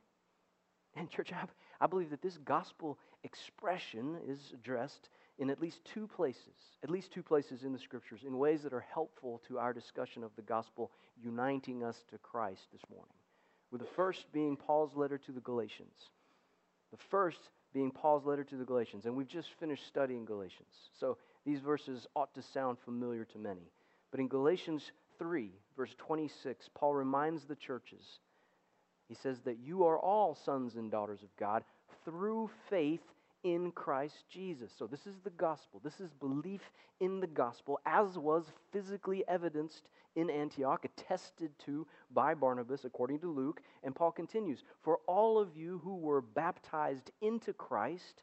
And, 0.96 1.11
church, 1.11 1.33
I, 1.33 1.44
I 1.81 1.87
believe 1.87 2.11
that 2.11 2.22
this 2.22 2.38
gospel 2.38 2.98
expression 3.22 4.16
is 4.26 4.52
addressed 4.55 5.11
in 5.38 5.51
at 5.51 5.61
least 5.61 5.85
two 5.85 6.07
places, 6.07 6.55
at 6.83 6.90
least 6.90 7.12
two 7.12 7.22
places 7.22 7.62
in 7.62 7.72
the 7.72 7.79
scriptures, 7.79 8.20
in 8.27 8.38
ways 8.38 8.62
that 8.62 8.72
are 8.72 8.85
helpful 8.92 9.42
to 9.49 9.59
our 9.59 9.72
discussion 9.72 10.25
of 10.25 10.31
the 10.37 10.42
gospel 10.42 10.90
uniting 11.22 11.83
us 11.85 12.03
to 12.11 12.18
Christ 12.18 12.62
this 12.72 12.83
morning. 12.90 13.14
With 13.70 13.81
the 13.81 13.94
first 13.96 14.33
being 14.33 14.57
Paul's 14.57 14.94
letter 14.94 15.18
to 15.18 15.33
the 15.33 15.40
Galatians. 15.40 16.11
The 16.90 17.03
first 17.11 17.51
being 17.75 17.90
Paul's 17.90 18.25
letter 18.25 18.44
to 18.44 18.57
the 18.57 18.64
Galatians. 18.64 19.05
And 19.05 19.16
we've 19.16 19.29
just 19.29 19.49
finished 19.61 19.87
studying 19.87 20.25
Galatians. 20.25 20.72
So 20.99 21.18
these 21.44 21.61
verses 21.61 22.07
ought 22.14 22.33
to 22.35 22.42
sound 22.42 22.79
familiar 22.85 23.25
to 23.27 23.38
many. 23.38 23.70
But 24.11 24.20
in 24.20 24.29
Galatians 24.29 24.92
3, 25.18 25.51
verse 25.77 25.94
26, 25.99 26.70
Paul 26.75 26.94
reminds 26.94 27.44
the 27.44 27.57
churches 27.57 28.20
he 29.09 29.14
says 29.14 29.40
that 29.42 29.59
you 29.59 29.85
are 29.85 29.99
all 29.99 30.35
sons 30.35 30.75
and 30.75 30.90
daughters 30.90 31.22
of 31.22 31.29
God 31.37 31.64
through 32.05 32.51
faith 32.68 33.03
in 33.44 33.72
Christ 33.72 34.25
Jesus. 34.29 34.72
So, 34.77 34.87
this 34.87 35.07
is 35.07 35.16
the 35.22 35.31
gospel. 35.31 35.81
This 35.83 36.01
is 36.01 36.12
belief 36.12 36.62
in 37.01 37.20
the 37.20 37.27
gospel, 37.27 37.79
as 37.87 38.18
was 38.18 38.44
physically 38.72 39.25
evidenced 39.29 39.88
in 40.16 40.31
Antioch, 40.31 40.85
attested 40.85 41.51
to 41.66 41.87
by 42.11 42.35
Barnabas, 42.35 42.85
according 42.85 43.20
to 43.20 43.33
Luke. 43.33 43.61
And 43.83 43.94
Paul 43.94 44.12
continues 44.12 44.62
For 44.83 44.99
all 45.07 45.38
of 45.38 45.57
you 45.57 45.81
who 45.85 45.96
were 45.96 46.20
baptized 46.20 47.11
into 47.20 47.53
Christ 47.53 48.22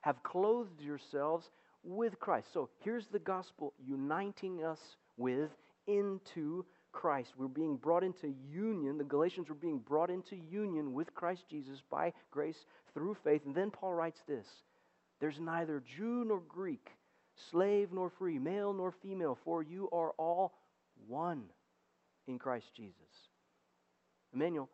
have 0.00 0.22
clothed 0.22 0.80
yourselves 0.80 1.50
with 1.82 2.18
Christ. 2.18 2.52
So, 2.52 2.70
here's 2.80 3.06
the 3.06 3.18
gospel 3.18 3.74
uniting 3.84 4.64
us 4.64 4.80
with 5.16 5.50
into 5.86 6.64
Christ. 6.94 7.32
We're 7.36 7.48
being 7.48 7.76
brought 7.76 8.04
into 8.04 8.32
union. 8.50 8.96
The 8.96 9.04
Galatians 9.04 9.48
were 9.48 9.54
being 9.54 9.80
brought 9.80 10.08
into 10.08 10.36
union 10.36 10.94
with 10.94 11.12
Christ 11.12 11.42
Jesus 11.50 11.82
by 11.90 12.12
grace 12.30 12.64
through 12.94 13.16
faith. 13.24 13.42
And 13.44 13.54
then 13.54 13.70
Paul 13.70 13.92
writes 13.92 14.20
this 14.26 14.46
There's 15.20 15.40
neither 15.40 15.82
Jew 15.96 16.24
nor 16.24 16.40
Greek, 16.48 16.88
slave 17.50 17.90
nor 17.92 18.10
free, 18.10 18.38
male 18.38 18.72
nor 18.72 18.94
female, 19.02 19.36
for 19.44 19.62
you 19.62 19.90
are 19.92 20.12
all 20.12 20.54
one 21.06 21.42
in 22.26 22.38
Christ 22.38 22.66
Jesus. 22.74 22.94
Emmanuel, 24.32 24.70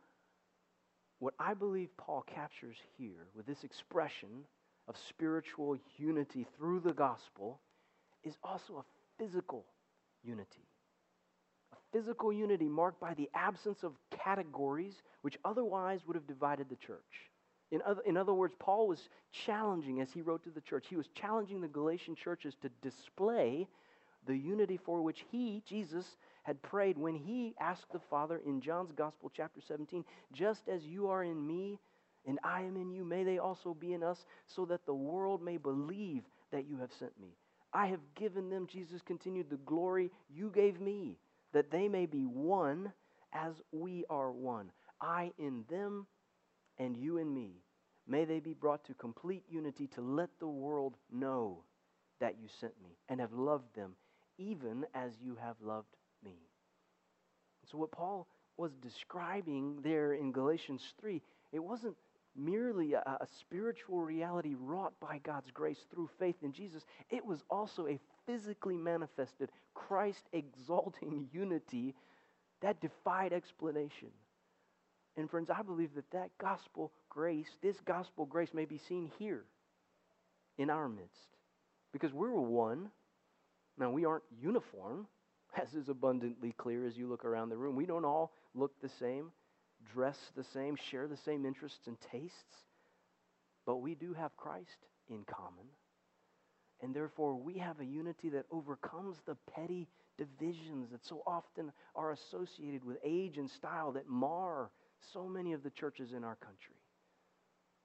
what 1.18 1.35
I 1.38 1.54
believe 1.54 1.88
Paul 1.96 2.22
captures 2.22 2.76
here 2.96 3.26
with 3.35 3.46
this 3.46 3.64
expression 3.64 4.44
of 4.88 4.96
spiritual 5.09 5.76
unity 5.96 6.46
through 6.56 6.80
the 6.80 6.92
gospel 6.92 7.61
is 8.22 8.37
also 8.44 8.76
a 8.76 8.85
physical 9.22 9.64
unity 10.22 10.66
physical 11.92 12.33
unity 12.33 12.68
marked 12.68 13.00
by 13.00 13.14
the 13.14 13.29
absence 13.35 13.83
of 13.83 13.92
categories 14.11 15.03
which 15.22 15.38
otherwise 15.44 16.00
would 16.07 16.16
have 16.16 16.26
divided 16.26 16.68
the 16.68 16.76
church. 16.76 17.31
In 17.70 17.83
other, 17.87 18.03
in 18.05 18.16
other 18.16 18.35
words, 18.35 18.55
Paul 18.59 18.88
was 18.88 19.09
challenging, 19.33 20.00
as 20.00 20.11
he 20.12 20.22
wrote 20.22 20.42
to 20.44 20.50
the 20.50 20.61
church, 20.61 20.87
he 20.88 20.96
was 20.96 21.07
challenging 21.14 21.61
the 21.61 21.68
Galatian 21.68 22.16
churches 22.16 22.55
to 22.62 22.70
display 22.83 23.68
the 24.26 24.37
unity 24.37 24.76
for 24.76 25.03
which 25.03 25.24
he, 25.31 25.62
Jesus, 25.66 26.05
had 26.42 26.61
prayed 26.62 26.98
when 26.98 27.14
he 27.14 27.55
asked 27.61 27.92
the 27.92 28.00
Father 28.11 28.40
in 28.44 28.61
John's 28.61 28.92
Gospel, 28.92 29.31
chapter 29.35 29.61
17, 29.66 30.05
just 30.33 30.68
as 30.68 30.83
you 30.85 31.09
are 31.09 31.22
in 31.22 31.46
me 31.46 31.79
and 32.26 32.38
I 32.44 32.62
am 32.62 32.76
in 32.76 32.90
you, 32.90 33.05
may 33.05 33.24
they 33.24 33.38
also 33.38 33.74
be 33.74 33.94
in 33.94 34.03
us, 34.03 34.24
so 34.46 34.64
that 34.66 34.85
the 34.85 34.94
world 34.94 35.42
may 35.42 35.57
believe 35.57 36.22
that 36.53 36.68
you 36.68 36.76
have 36.79 36.92
sent 36.98 37.18
me. 37.20 37.29
I 37.72 37.87
have 37.87 38.00
given 38.14 38.50
them, 38.50 38.66
Jesus 38.66 39.00
continued, 39.00 39.48
the 39.48 39.57
glory 39.57 40.11
you 40.29 40.50
gave 40.55 40.81
me 40.81 41.16
that 41.53 41.71
they 41.71 41.89
may 41.89 42.07
be 42.07 42.25
one 42.25 42.93
as 43.33 43.55
we 43.73 44.05
are 44.11 44.31
one. 44.31 44.71
I 45.01 45.33
in 45.39 45.65
them 45.69 46.07
and 46.79 46.97
you 46.97 47.19
in 47.19 47.33
me. 47.33 47.63
May 48.07 48.25
they 48.25 48.41
be 48.41 48.55
brought 48.55 48.85
to 48.87 48.95
complete 48.95 49.45
unity 49.49 49.87
to 49.89 50.01
let 50.01 50.31
the 50.39 50.49
world 50.49 50.97
know 51.13 51.63
that 52.21 52.37
you 52.41 52.49
sent 52.61 52.73
me 52.83 52.97
and 53.09 53.21
have 53.21 53.33
loved 53.33 53.75
them 53.75 53.95
even 54.39 54.85
as 54.95 55.13
you 55.23 55.37
have 55.41 55.57
loved 55.61 55.97
me. 56.25 56.37
So, 57.71 57.79
what 57.79 57.93
Paul 57.93 58.27
was 58.57 58.73
describing 58.83 59.81
there 59.83 60.15
in 60.15 60.33
Galatians 60.33 60.83
3, 61.01 61.23
it 61.53 61.59
wasn't 61.61 61.97
merely 62.37 62.95
a, 62.95 63.01
a, 63.01 63.27
spiritual 63.40 64.01
reality 64.01 64.55
wrought 64.59 64.93
by 65.01 65.19
God's 65.19 65.51
grace 65.51 65.79
through 65.90 66.09
faith 66.19 66.37
in 66.43 66.53
Jesus, 66.53 66.85
it 67.11 67.25
was 67.25 67.43
also 67.51 67.87
a 67.87 67.99
physically 68.27 68.77
manifested, 68.77 69.51
Christ 69.75 70.29
exalting 70.33 71.29
unity 71.33 71.95
that 72.62 72.81
defied 72.81 73.33
explanation. 73.33 74.09
And 75.16 75.31
friends, 75.31 75.51
I 75.51 75.62
believe 75.62 75.95
that 75.95 76.11
that 76.12 76.31
gospel 76.38 76.93
grace, 77.09 77.51
this 77.62 77.77
gospel 77.85 78.27
grace 78.27 78.55
may 78.55 78.64
be 78.64 78.79
seen 78.79 79.11
here 79.19 79.45
in 80.59 80.71
our 80.71 80.88
midst. 80.88 81.37
Because 81.93 82.12
we're 82.12 82.31
one. 82.31 82.90
Now, 83.79 83.90
we 83.90 84.05
aren't 84.05 84.25
uniform, 84.40 85.07
as 85.61 85.75
is 85.75 85.88
abundantly 85.88 86.55
clear 86.57 86.87
as 86.87 86.97
you 86.97 87.09
look 87.09 87.25
around 87.25 87.49
the 87.49 87.57
room. 87.57 87.77
We 87.77 87.87
don't 87.87 88.05
all 88.05 88.33
look 88.55 88.73
the 88.81 88.90
same, 89.01 89.33
dress 89.93 90.19
the 90.37 90.45
same, 90.45 90.77
share 90.77 91.07
the 91.07 91.16
same 91.16 91.45
interests 91.45 91.87
and 91.87 91.97
tastes, 92.12 92.64
but 93.66 93.77
we 93.77 93.95
do 93.95 94.12
have 94.12 94.37
Christ 94.37 94.87
in 95.09 95.25
common. 95.25 95.66
And 96.83 96.95
therefore, 96.95 97.35
we 97.35 97.59
have 97.59 97.81
a 97.81 97.85
unity 97.85 98.31
that 98.31 98.47
overcomes 98.51 99.16
the 99.27 99.37
petty 99.55 99.87
divisions 100.16 100.90
that 100.93 101.05
so 101.05 101.23
often 101.27 101.73
are 101.95 102.12
associated 102.12 102.85
with 102.85 102.97
age 103.05 103.37
and 103.38 103.51
style 103.51 103.93
that 103.93 104.09
mar 104.09 104.71
so 105.12 105.27
many 105.27 105.53
of 105.53 105.62
the 105.62 105.71
churches 105.71 106.12
in 106.12 106.25
our 106.25 106.37
country. 106.37 106.77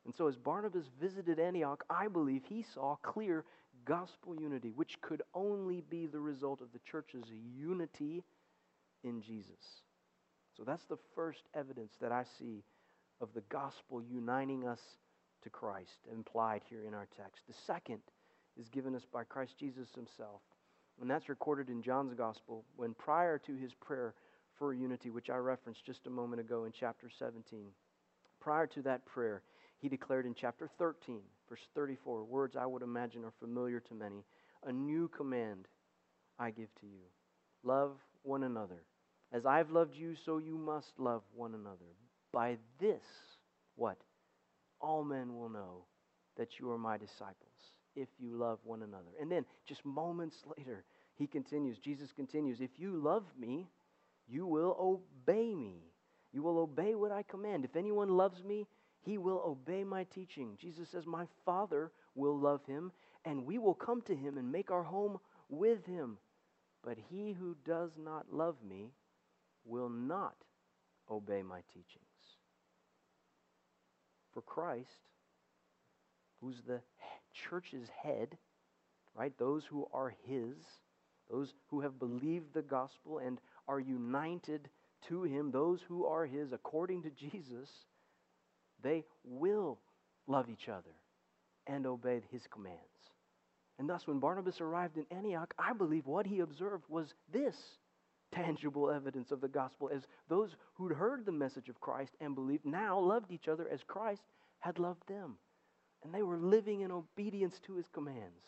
And 0.06 0.14
so, 0.14 0.28
as 0.28 0.36
Barnabas 0.36 0.86
visited 1.02 1.40
Antioch, 1.40 1.84
I 1.90 2.08
believe 2.08 2.44
he 2.46 2.64
saw 2.74 2.96
clear 3.02 3.44
gospel 3.86 4.36
unity, 4.36 4.72
which 4.72 5.02
could 5.02 5.22
only 5.34 5.82
be 5.82 6.08
the 6.08 6.20
result 6.20 6.62
of 6.62 6.72
the 6.74 6.80
church's 6.90 7.26
unity 7.58 8.24
in 9.04 9.22
Jesus. 9.22 9.84
So, 10.58 10.64
that's 10.64 10.86
the 10.86 10.98
first 11.16 11.44
evidence 11.54 11.94
that 12.02 12.12
I 12.12 12.24
see 12.40 12.64
of 13.22 13.30
the 13.34 13.44
gospel 13.50 14.02
uniting 14.02 14.68
us 14.68 14.82
to 15.44 15.50
Christ, 15.50 16.08
implied 16.12 16.62
here 16.70 16.84
in 16.88 16.94
our 16.94 17.08
text. 17.18 17.44
The 17.48 17.56
second 17.66 18.00
is 18.58 18.70
given 18.70 18.96
us 18.96 19.06
by 19.12 19.24
Christ 19.24 19.58
Jesus 19.60 19.90
himself. 19.94 20.42
And 21.02 21.10
that's 21.10 21.28
recorded 21.28 21.70
in 21.70 21.82
John's 21.82 22.14
gospel 22.14 22.64
when 22.78 22.94
prior 22.94 23.38
to 23.40 23.56
his 23.56 23.74
prayer 23.74 24.14
for 24.58 24.74
unity, 24.74 25.10
which 25.10 25.30
I 25.30 25.36
referenced 25.36 25.86
just 25.86 26.08
a 26.08 26.10
moment 26.10 26.40
ago 26.40 26.64
in 26.64 26.72
chapter 26.72 27.10
17, 27.20 27.72
Prior 28.46 28.68
to 28.68 28.84
that 28.84 29.04
prayer, 29.08 29.42
he 29.80 29.90
declared 29.90 30.28
in 30.28 30.36
chapter 30.36 30.70
13, 30.78 31.20
verse 31.50 31.68
34, 31.74 32.24
words 32.26 32.56
I 32.56 32.68
would 32.68 32.84
imagine 32.84 33.26
are 33.26 33.34
familiar 33.40 33.80
to 33.80 33.96
many 33.96 34.24
A 34.68 34.72
new 34.72 35.08
command 35.08 35.68
I 36.38 36.52
give 36.52 36.70
to 36.82 36.86
you 36.86 37.02
love 37.64 37.98
one 38.22 38.44
another. 38.44 38.84
As 39.34 39.46
I've 39.46 39.72
loved 39.72 39.96
you, 39.96 40.16
so 40.26 40.38
you 40.38 40.58
must 40.58 40.92
love 40.98 41.24
one 41.36 41.54
another. 41.54 41.92
By 42.32 42.58
this, 42.80 43.04
what? 43.76 43.98
All 44.80 45.04
men 45.04 45.36
will 45.36 45.50
know 45.50 45.86
that 46.38 46.60
you 46.60 46.72
are 46.72 46.78
my 46.78 46.98
disciples 46.98 47.36
if 47.96 48.10
you 48.20 48.36
love 48.36 48.60
one 48.64 48.84
another. 48.84 49.12
And 49.20 49.32
then, 49.32 49.46
just 49.68 49.86
moments 49.86 50.38
later, 50.58 50.84
he 51.16 51.28
continues, 51.28 51.78
Jesus 51.80 52.12
continues, 52.12 52.60
If 52.60 52.72
you 52.78 52.98
love 52.98 53.24
me, 53.40 53.68
you 54.28 54.46
will 54.46 54.76
obey 54.80 55.54
me. 55.56 55.84
You 56.34 56.44
will 56.44 56.60
obey 56.60 56.96
what 56.96 57.12
I 57.12 57.24
command. 57.24 57.64
If 57.64 57.76
anyone 57.76 58.10
loves 58.10 58.44
me, 58.44 58.68
he 59.02 59.18
will 59.18 59.42
obey 59.46 59.84
my 59.84 60.04
teaching. 60.06 60.58
Jesus 60.60 60.90
says, 60.90 61.06
My 61.06 61.26
Father 61.46 61.92
will 62.16 62.38
love 62.38 62.66
him, 62.66 62.92
and 63.24 63.46
we 63.46 63.58
will 63.58 63.74
come 63.74 64.02
to 64.04 64.16
him 64.16 64.38
and 64.38 64.52
make 64.52 64.72
our 64.72 64.84
home 64.84 65.20
with 65.48 65.86
him. 65.86 66.18
But 66.84 66.98
he 67.10 67.32
who 67.32 67.56
does 67.66 67.92
not 67.98 68.26
love 68.32 68.56
me 68.68 68.92
will 69.66 69.90
not 69.90 70.36
obey 71.10 71.42
my 71.42 71.62
teachings. 71.74 72.06
For 74.34 74.42
Christ, 74.42 74.90
who's 76.42 76.62
the 76.68 76.82
church's 77.34 77.88
head, 78.04 78.38
right? 79.16 79.34
Those 79.38 79.64
who 79.66 79.88
are 79.94 80.14
his, 80.28 80.56
those 81.30 81.54
who 81.68 81.82
have 81.82 82.00
believed 82.00 82.54
the 82.54 82.62
gospel 82.62 83.20
and 83.20 83.40
are 83.68 83.80
united 83.80 84.70
to 85.08 85.24
him, 85.24 85.52
those 85.52 85.80
who 85.88 86.06
are 86.06 86.26
his 86.26 86.52
according 86.52 87.04
to 87.04 87.10
Jesus, 87.12 87.70
they 88.84 89.06
will 89.24 89.80
love 90.28 90.50
each 90.50 90.70
other 90.70 90.96
and 91.68 91.86
obey 91.86 92.22
his 92.32 92.42
commands. 92.52 92.80
And 93.78 93.90
thus, 93.90 94.08
when 94.08 94.20
Barnabas 94.20 94.62
arrived 94.62 94.98
in 94.98 95.06
Antioch, 95.12 95.54
I 95.60 95.74
believe 95.74 96.06
what 96.06 96.26
he 96.26 96.40
observed 96.40 96.86
was 96.88 97.14
this 97.32 97.56
tangible 98.36 98.92
evidence 98.92 99.32
of 99.32 99.42
the 99.42 99.48
gospel 99.48 99.90
as 99.94 100.04
those 100.30 100.56
who'd 100.76 100.92
heard 100.92 101.26
the 101.26 101.32
message 101.32 101.70
of 101.70 101.80
Christ 101.80 102.12
and 102.20 102.36
believed 102.36 102.66
now 102.66 103.00
loved 103.00 103.32
each 103.32 103.48
other 103.48 103.68
as 103.72 103.82
Christ 103.88 104.24
had 104.60 104.80
loved 104.80 105.08
them. 105.08 105.38
And 106.04 106.14
they 106.14 106.24
were 106.24 106.38
living 106.38 106.82
in 106.82 106.92
obedience 106.92 107.60
to 107.66 107.76
his 107.76 107.88
commands. 107.88 108.44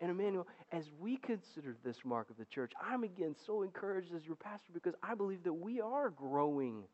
And 0.00 0.10
Emmanuel, 0.10 0.46
as 0.72 0.90
we 0.98 1.16
consider 1.16 1.76
this 1.84 1.98
mark 2.04 2.30
of 2.30 2.36
the 2.36 2.44
church, 2.46 2.72
I'm 2.80 3.04
again 3.04 3.34
so 3.46 3.62
encouraged 3.62 4.14
as 4.14 4.26
your 4.26 4.36
pastor 4.36 4.72
because 4.72 4.94
I 5.02 5.14
believe 5.14 5.44
that 5.44 5.52
we 5.52 5.80
are 5.80 6.10
growing 6.10 6.84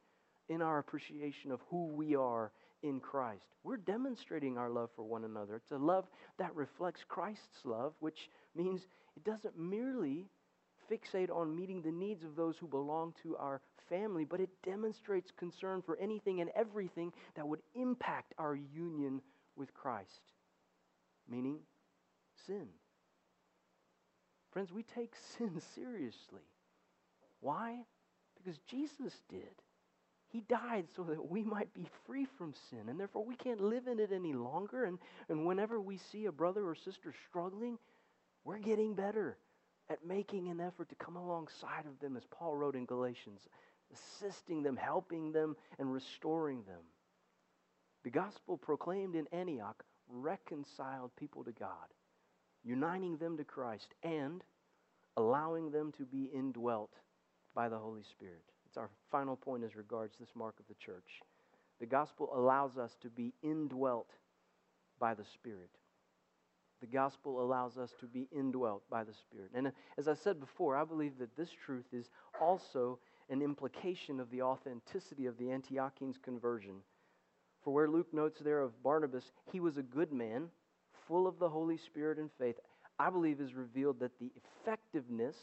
in 0.49 0.63
our 0.63 0.79
appreciation 0.79 1.51
of 1.51 1.61
who 1.71 1.87
we 1.87 2.17
are 2.17 2.53
in 2.83 3.01
Christ. 3.01 3.45
We're 3.63 3.77
demonstrating 3.77 4.59
our 4.59 4.71
love 4.71 4.91
for 4.97 5.05
one 5.05 5.25
another. 5.25 5.57
It's 5.57 5.71
a 5.71 5.77
love 5.77 6.07
that 6.39 6.55
reflects 6.55 7.01
Christ's 7.09 7.65
love, 7.65 7.95
which 8.01 8.29
means 8.55 8.87
it 9.17 9.25
doesn't 9.25 9.59
merely 9.59 10.27
fixate 10.91 11.31
on 11.31 11.55
meeting 11.55 11.83
the 11.83 11.93
needs 11.93 12.25
of 12.25 12.37
those 12.37 12.57
who 12.59 12.67
belong 12.67 13.15
to 13.23 13.37
our 13.37 13.61
family, 13.89 14.25
but 14.25 14.41
it 14.41 14.51
demonstrates 14.65 15.31
concern 15.37 15.83
for 15.83 15.97
anything 15.99 16.41
and 16.41 16.51
everything 16.57 17.13
that 17.35 17.47
would 17.47 17.61
impact 17.75 18.35
our 18.39 18.55
union 18.55 19.21
with 19.57 19.75
Christ, 19.75 20.33
meaning 21.29 21.59
sin. 22.47 22.69
Friends, 24.53 24.73
we 24.73 24.83
take 24.83 25.13
sin 25.39 25.61
seriously. 25.75 26.43
Why? 27.41 27.79
Because 28.37 28.59
Jesus 28.67 29.21
did. 29.29 29.43
He 30.29 30.43
died 30.43 30.87
so 30.95 31.03
that 31.05 31.29
we 31.29 31.43
might 31.43 31.75
be 31.75 31.89
free 32.07 32.25
from 32.39 32.55
sin, 32.71 32.89
and 32.89 33.01
therefore 33.01 33.25
we 33.25 33.35
can't 33.35 33.61
live 33.61 33.89
in 33.89 33.99
it 33.99 34.13
any 34.13 34.33
longer. 34.33 34.85
And, 34.85 34.99
and 35.29 35.45
whenever 35.45 35.81
we 35.81 35.97
see 35.97 36.27
a 36.27 36.33
brother 36.33 36.65
or 36.69 36.77
sister 36.77 37.13
struggling, 37.29 37.79
we're 38.45 38.59
getting 38.59 38.95
better 38.95 39.37
at 39.91 40.07
making 40.07 40.49
an 40.49 40.61
effort 40.61 40.89
to 40.89 40.95
come 40.95 41.17
alongside 41.17 41.85
of 41.87 41.99
them, 42.01 42.17
as 42.17 42.23
Paul 42.31 42.57
wrote 42.57 42.77
in 42.77 42.87
Galatians, 42.87 43.41
assisting 43.93 44.63
them, 44.63 44.77
helping 44.77 45.33
them, 45.33 45.57
and 45.79 45.93
restoring 45.93 46.63
them. 46.63 46.83
The 48.05 48.11
gospel 48.11 48.57
proclaimed 48.57 49.17
in 49.17 49.27
Antioch 49.33 49.85
reconciled 50.09 51.11
people 51.17 51.45
to 51.45 51.53
God, 51.53 51.69
uniting 52.65 53.17
them 53.17 53.37
to 53.37 53.45
Christ, 53.45 53.93
and 54.03 54.43
allowing 55.17 55.71
them 55.71 55.93
to 55.99 56.05
be 56.05 56.31
indwelt 56.33 56.93
by 57.55 57.69
the 57.69 57.79
Holy 57.79 58.03
Spirit. 58.03 58.45
It's 58.67 58.77
our 58.77 58.91
final 59.11 59.37
point 59.37 59.65
as 59.65 59.75
regards 59.75 60.17
this 60.19 60.31
mark 60.37 60.55
of 60.61 60.69
the 60.69 60.75
church. 60.75 61.21
The 61.81 61.87
gospel 61.87 62.31
allows 62.33 62.79
us 62.79 62.95
to 63.03 63.09
be 63.09 63.33
indwelt 63.43 64.11
by 65.01 65.15
the 65.15 65.25
Spirit. 65.35 65.71
The 66.81 66.87
gospel 66.87 67.43
allows 67.43 67.77
us 67.77 67.95
to 68.01 68.07
be 68.07 68.27
indwelt 68.33 68.83
by 68.91 69.05
the 69.05 69.13
Spirit. 69.13 69.51
And 69.55 69.69
uh, 69.69 69.71
as 69.99 70.09
I 70.09 70.15
said 70.15 70.41
before, 70.41 70.77
I 70.77 70.85
believe 70.85 71.19
that 71.19 71.37
this 71.37 71.51
truth 71.51 71.85
is 71.93 72.11
also 72.41 72.99
an 73.29 73.43
implication 73.43 74.19
of 74.19 74.31
the 74.31 74.43
authenticity 74.43 75.27
of 75.27 75.37
the 75.39 75.45
Antiochians' 75.45 76.21
conversion. 76.21 76.77
For 77.63 77.73
where 77.75 77.89
Luke 77.89 78.13
notes 78.13 78.41
there 78.41 78.61
of 78.61 78.83
Barnabas, 78.83 79.33
he 79.53 79.61
was 79.61 79.77
a 79.77 79.83
good 79.83 80.13
man, 80.13 80.49
full 81.07 81.27
of 81.27 81.39
the 81.39 81.49
Holy 81.49 81.77
Spirit 81.77 82.19
and 82.19 82.31
faith, 82.39 82.57
I 82.99 83.11
believe 83.11 83.41
is 83.41 83.55
revealed 83.55 84.01
that 84.01 84.19
the 84.19 84.33
effectiveness 84.37 85.37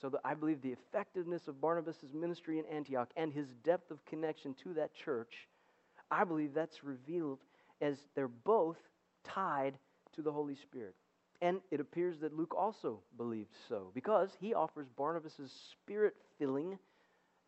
so 0.00 0.08
that 0.10 0.20
I 0.24 0.34
believe 0.34 0.60
the 0.60 0.72
effectiveness 0.72 1.48
of 1.48 1.60
Barnabas' 1.60 2.04
ministry 2.12 2.58
in 2.58 2.66
Antioch 2.66 3.10
and 3.16 3.32
his 3.32 3.46
depth 3.62 3.90
of 3.90 4.04
connection 4.04 4.54
to 4.62 4.74
that 4.74 4.94
church, 4.94 5.48
I 6.10 6.24
believe 6.24 6.52
that's 6.52 6.84
revealed 6.84 7.38
as 7.80 7.98
they're 8.14 8.28
both 8.28 8.76
tied 9.24 9.78
to 10.14 10.22
the 10.22 10.32
Holy 10.32 10.56
Spirit. 10.56 10.94
And 11.42 11.60
it 11.70 11.80
appears 11.80 12.18
that 12.20 12.36
Luke 12.36 12.54
also 12.56 13.00
believed 13.16 13.52
so 13.68 13.90
because 13.94 14.30
he 14.40 14.54
offers 14.54 14.86
Barnabas' 14.96 15.50
spirit 15.72 16.14
filling 16.38 16.78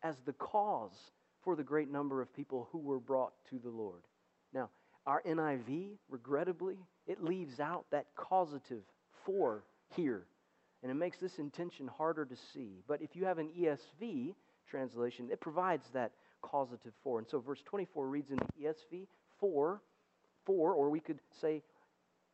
as 0.03 0.15
the 0.25 0.33
cause 0.33 1.11
for 1.43 1.55
the 1.55 1.63
great 1.63 1.89
number 1.91 2.21
of 2.21 2.33
people 2.33 2.67
who 2.71 2.79
were 2.79 2.99
brought 2.99 3.33
to 3.49 3.59
the 3.59 3.69
Lord. 3.69 4.01
Now, 4.53 4.69
our 5.05 5.23
NIV, 5.23 5.97
regrettably, 6.09 6.77
it 7.07 7.23
leaves 7.23 7.59
out 7.59 7.85
that 7.91 8.07
causative 8.15 8.83
for 9.25 9.63
here 9.95 10.27
and 10.83 10.91
it 10.91 10.95
makes 10.95 11.17
this 11.17 11.39
intention 11.39 11.87
harder 11.87 12.25
to 12.25 12.35
see. 12.53 12.83
But 12.87 13.01
if 13.01 13.15
you 13.15 13.25
have 13.25 13.39
an 13.39 13.49
ESV 13.59 14.35
translation, 14.69 15.29
it 15.31 15.41
provides 15.41 15.85
that 15.93 16.11
causative 16.41 16.93
for. 17.03 17.19
And 17.19 17.27
so 17.27 17.39
verse 17.39 17.61
24 17.65 18.07
reads 18.07 18.29
in 18.29 18.37
the 18.37 18.67
ESV, 18.67 19.07
for, 19.39 19.81
for, 20.45 20.73
or 20.73 20.89
we 20.89 20.99
could 20.99 21.19
say, 21.41 21.63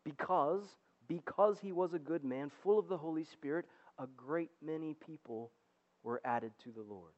because, 0.03 0.63
because 1.07 1.57
he 1.61 1.71
was 1.71 1.93
a 1.93 1.99
good 1.99 2.23
man, 2.23 2.51
full 2.61 2.79
of 2.79 2.87
the 2.87 2.97
Holy 2.97 3.25
Spirit, 3.25 3.65
a 3.99 4.07
great 4.17 4.51
many 4.61 4.95
people 5.05 5.51
were 6.03 6.21
added 6.25 6.51
to 6.63 6.71
the 6.71 6.81
Lord. 6.81 7.13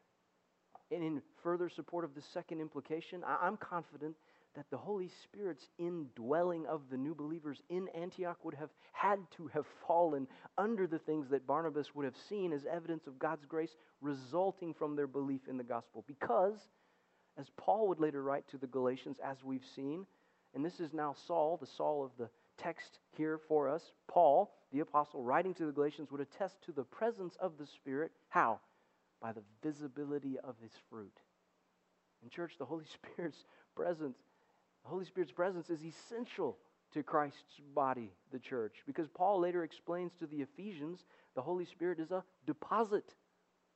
And 0.91 1.04
in 1.04 1.21
further 1.41 1.69
support 1.69 2.06
of 2.06 2.13
the 2.13 2.21
second 2.34 2.62
implication, 2.62 3.24
I'm 3.26 3.58
confident 3.58 4.15
that 4.56 4.69
the 4.69 4.78
Holy 4.78 5.10
Spirit's 5.24 5.67
indwelling 5.78 6.65
of 6.67 6.82
the 6.89 6.98
new 6.98 7.13
believers 7.13 7.62
in 7.69 7.88
Antioch 7.89 8.38
would 8.43 8.54
have 8.54 8.69
had 8.93 9.19
to 9.36 9.48
have 9.48 9.65
fallen 9.88 10.28
under 10.58 10.88
the 10.88 11.00
things 11.00 11.28
that 11.30 11.48
Barnabas 11.48 11.93
would 11.93 12.06
have 12.06 12.15
seen 12.30 12.54
as 12.54 12.65
evidence 12.71 13.08
of 13.08 13.19
God's 13.19 13.45
grace 13.45 13.76
resulting 14.02 14.74
from 14.74 14.95
their 14.95 15.08
belief 15.08 15.41
in 15.50 15.58
the 15.58 15.63
gospel. 15.63 16.06
Because, 16.08 16.56
as 17.38 17.48
Paul 17.58 17.88
would 17.89 18.00
later 18.00 18.24
write 18.24 18.48
to 18.50 18.58
the 18.58 18.67
Galatians, 18.67 19.17
as 19.24 19.43
we've 19.43 19.65
seen, 19.76 20.06
and 20.54 20.63
this 20.63 20.80
is 20.80 20.93
now 20.93 21.15
Saul, 21.28 21.58
the 21.60 21.67
Saul 21.67 22.06
of 22.06 22.12
the 22.17 22.30
text 22.58 23.00
here 23.18 23.39
for 23.48 23.68
us, 23.70 23.91
Paul, 24.08 24.54
the 24.72 24.80
apostle, 24.80 25.24
writing 25.24 25.54
to 25.56 25.65
the 25.65 25.72
Galatians, 25.72 26.12
would 26.12 26.22
attest 26.22 26.62
to 26.65 26.72
the 26.72 26.84
presence 26.84 27.36
of 27.39 27.58
the 27.58 27.65
Spirit. 27.65 28.12
How? 28.30 28.60
By 29.22 29.32
the 29.32 29.44
visibility 29.63 30.38
of 30.44 30.56
his 30.62 30.72
fruit. 30.89 31.18
In 32.24 32.30
church, 32.30 32.54
the 32.58 32.65
Holy 32.65 32.86
Spirit's 33.13 33.46
presence 33.76 34.18
the 34.86 34.89
Holy 34.91 35.06
Spirit's 35.06 35.32
presence 35.32 35.72
is 35.72 35.84
essential 35.84 36.58
to 36.94 37.02
Christ's 37.02 37.60
body, 37.74 38.13
the 38.32 38.38
church, 38.38 38.84
because 38.86 39.08
Paul 39.10 39.39
later 39.39 39.63
explains 39.63 40.13
to 40.20 40.28
the 40.28 40.41
Ephesians 40.44 41.06
the 41.34 41.41
Holy 41.41 41.65
Spirit 41.65 42.00
is 42.00 42.12
a 42.12 42.24
deposit 42.46 43.15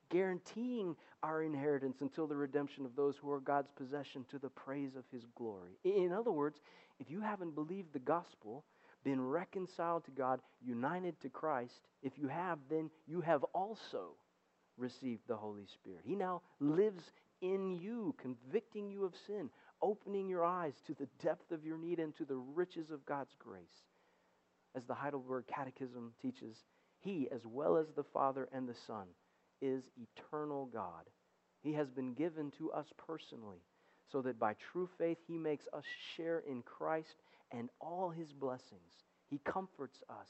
guaranteeing 0.10 0.96
our 1.22 1.44
inheritance 1.44 1.98
until 2.02 2.28
the 2.28 2.36
redemption 2.36 2.86
of 2.86 2.96
those 2.96 3.16
who 3.18 3.32
are 3.32 3.40
God's 3.40 3.70
possession 3.76 4.26
to 4.32 4.40
the 4.40 4.50
praise 4.50 4.96
of 4.96 5.04
his 5.12 5.26
glory. 5.36 5.78
In 5.84 6.12
other 6.12 6.32
words, 6.32 6.60
if 7.00 7.10
you 7.10 7.22
haven't 7.22 7.56
believed 7.56 7.94
the 7.94 8.00
gospel, 8.00 8.64
been 9.04 9.22
reconciled 9.22 10.06
to 10.06 10.12
God, 10.12 10.42
united 10.62 11.20
to 11.22 11.30
Christ, 11.30 11.82
if 12.04 12.18
you 12.18 12.28
have, 12.28 12.60
then 12.70 12.90
you 13.08 13.22
have 13.22 13.44
also 13.54 14.16
received 14.78 15.22
the 15.28 15.36
Holy 15.36 15.66
Spirit. 15.66 16.02
He 16.04 16.16
now 16.16 16.42
lives 16.60 17.04
in 17.42 17.72
you, 17.72 18.16
convicting 18.22 18.90
you 18.90 19.06
of 19.06 19.14
sin, 19.28 19.50
opening 19.82 20.28
your 20.28 20.44
eyes 20.44 20.74
to 20.88 20.94
the 20.94 21.08
depth 21.24 21.52
of 21.52 21.66
your 21.66 21.78
need 21.78 22.00
and 22.00 22.16
to 22.18 22.26
the 22.26 22.36
riches 22.36 22.92
of 22.92 23.06
God's 23.06 23.36
grace. 23.40 23.86
As 24.76 24.84
the 24.86 24.94
Heidelberg 24.94 25.46
Catechism 25.48 26.14
teaches, 26.22 26.58
He, 27.00 27.28
as 27.32 27.42
well 27.46 27.78
as 27.78 27.88
the 27.96 28.04
Father 28.04 28.50
and 28.54 28.68
the 28.68 28.76
Son, 28.86 29.08
is 29.62 29.84
eternal 29.98 30.70
God. 30.72 31.10
He 31.62 31.74
has 31.74 31.90
been 31.90 32.14
given 32.14 32.52
to 32.58 32.72
us 32.72 32.88
personally 32.98 33.62
so 34.12 34.22
that 34.22 34.40
by 34.40 34.56
true 34.72 34.90
faith 34.98 35.18
he 35.28 35.38
makes 35.38 35.66
us 35.74 35.84
share 36.16 36.40
in 36.40 36.62
Christ 36.64 37.16
and 37.52 37.70
all 37.80 38.10
his 38.10 38.32
blessings. 38.32 39.04
He 39.30 39.40
comforts 39.46 40.00
us 40.10 40.30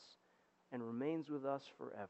and 0.72 0.86
remains 0.86 1.30
with 1.30 1.46
us 1.46 1.64
forever. 1.78 2.10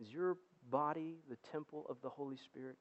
Is 0.00 0.08
your 0.08 0.36
body 0.70 1.16
the 1.28 1.38
temple 1.52 1.86
of 1.88 1.96
the 2.02 2.08
Holy 2.08 2.36
Spirit? 2.36 2.76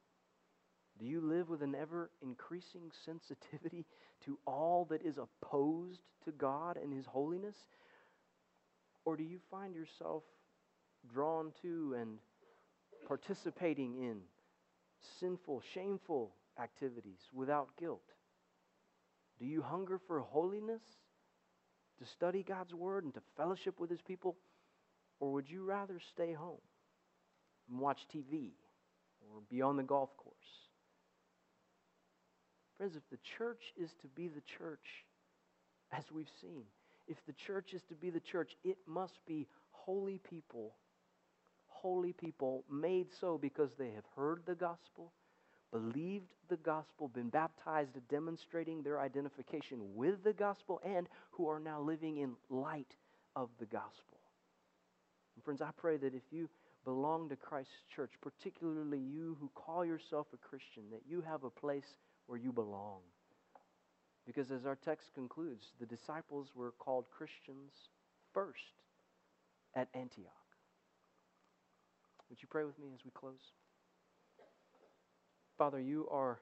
Do 0.98 1.06
you 1.06 1.22
live 1.22 1.50
with 1.50 1.62
an 1.62 1.76
ever 1.76 2.10
increasing 2.22 2.92
sensitivity 3.06 3.86
to 4.26 4.40
all 4.48 4.86
that 4.90 5.06
is 5.06 5.18
opposed 5.18 6.00
to 6.24 6.32
God 6.32 6.78
and 6.82 6.94
His 6.94 7.06
holiness? 7.06 7.56
Or 9.04 9.16
do 9.16 9.24
you 9.24 9.40
find 9.52 9.76
yourself 9.76 10.24
drawn 11.14 11.52
to 11.62 11.96
and 12.00 12.18
participating 13.06 13.96
in 14.04 14.18
sinful, 15.20 15.62
shameful 15.74 16.34
activities 16.62 17.20
without 17.34 17.70
guilt? 17.80 18.02
Do 19.40 19.46
you 19.46 19.62
hunger 19.62 20.00
for 20.08 20.20
holiness, 20.20 20.82
to 22.00 22.06
study 22.06 22.44
God's 22.44 22.74
Word 22.74 23.04
and 23.04 23.14
to 23.14 23.22
fellowship 23.38 23.80
with 23.80 23.90
His 23.90 24.02
people? 24.02 24.36
Or 25.20 25.32
would 25.34 25.50
you 25.50 25.64
rather 25.64 26.00
stay 26.00 26.34
home 26.34 26.62
and 27.70 27.80
watch 27.80 28.06
TV 28.14 28.52
or 29.22 29.42
be 29.50 29.62
on 29.62 29.78
the 29.78 29.84
golf 29.84 30.16
course? 30.18 30.36
Friends, 32.78 32.96
if 32.96 33.10
the 33.10 33.20
church 33.38 33.74
is 33.78 33.92
to 34.02 34.08
be 34.08 34.28
the 34.28 34.42
church, 34.58 35.06
as 35.94 36.04
we've 36.14 36.32
seen, 36.42 36.64
if 37.08 37.18
the 37.26 37.34
church 37.34 37.74
is 37.74 37.82
to 37.84 37.96
be 37.96 38.10
the 38.10 38.20
church, 38.20 38.52
it 38.64 38.78
must 38.86 39.20
be 39.26 39.48
holy 39.72 40.20
people, 40.30 40.76
holy 41.86 42.14
people 42.14 42.64
made 42.68 43.06
so 43.22 43.38
because 43.38 43.70
they 43.78 43.92
have 43.92 44.06
heard 44.16 44.42
the 44.48 44.56
gospel, 44.56 45.14
believed 45.72 46.34
the 46.50 46.58
gospel, 46.58 47.08
been 47.08 47.30
baptized, 47.30 47.92
demonstrating 48.10 48.82
their 48.82 49.00
identification 49.00 49.78
with 49.94 50.24
the 50.24 50.34
gospel, 50.34 50.82
and 50.84 51.08
who 51.30 51.48
are 51.48 51.60
now 51.60 51.80
living 51.80 52.18
in 52.18 52.32
light 52.50 52.96
of 53.36 53.50
the 53.60 53.68
gospel. 53.68 54.18
And 55.36 55.46
friends, 55.46 55.62
I 55.62 55.70
pray 55.78 55.98
that 55.98 56.16
if 56.16 56.24
you 56.32 56.50
belong 56.86 57.30
to 57.30 57.36
Christ's 57.36 57.84
church, 57.96 58.14
particularly 58.20 58.98
you 58.98 59.38
who 59.40 59.52
call 59.54 59.86
yourself 59.86 60.26
a 60.34 60.38
Christian, 60.38 60.86
that 60.92 61.04
you 61.08 61.22
have 61.22 61.44
a 61.44 61.52
place 61.52 61.94
where 62.26 62.40
you 62.40 62.52
belong. 62.52 63.02
Because 64.26 64.50
as 64.50 64.66
our 64.66 64.78
text 64.84 65.10
concludes, 65.14 65.68
the 65.80 65.86
disciples 65.86 66.48
were 66.56 66.72
called 66.80 67.06
Christians 67.16 67.74
first 68.34 68.82
at 69.76 69.88
Antioch. 69.94 70.45
Would 72.30 72.42
you 72.42 72.48
pray 72.50 72.64
with 72.64 72.78
me 72.80 72.88
as 72.94 73.04
we 73.06 73.12
close? 73.12 73.40
Father, 75.58 75.80
you 75.80 76.08
are 76.12 76.40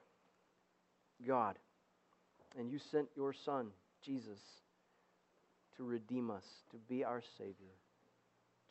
God, 1.26 1.56
and 2.58 2.70
you 2.70 2.78
sent 2.90 3.08
your 3.14 3.32
Son, 3.32 3.68
Jesus, 4.04 4.40
to 5.76 5.84
redeem 5.84 6.30
us, 6.30 6.44
to 6.70 6.78
be 6.88 7.04
our 7.04 7.22
Savior. 7.38 7.74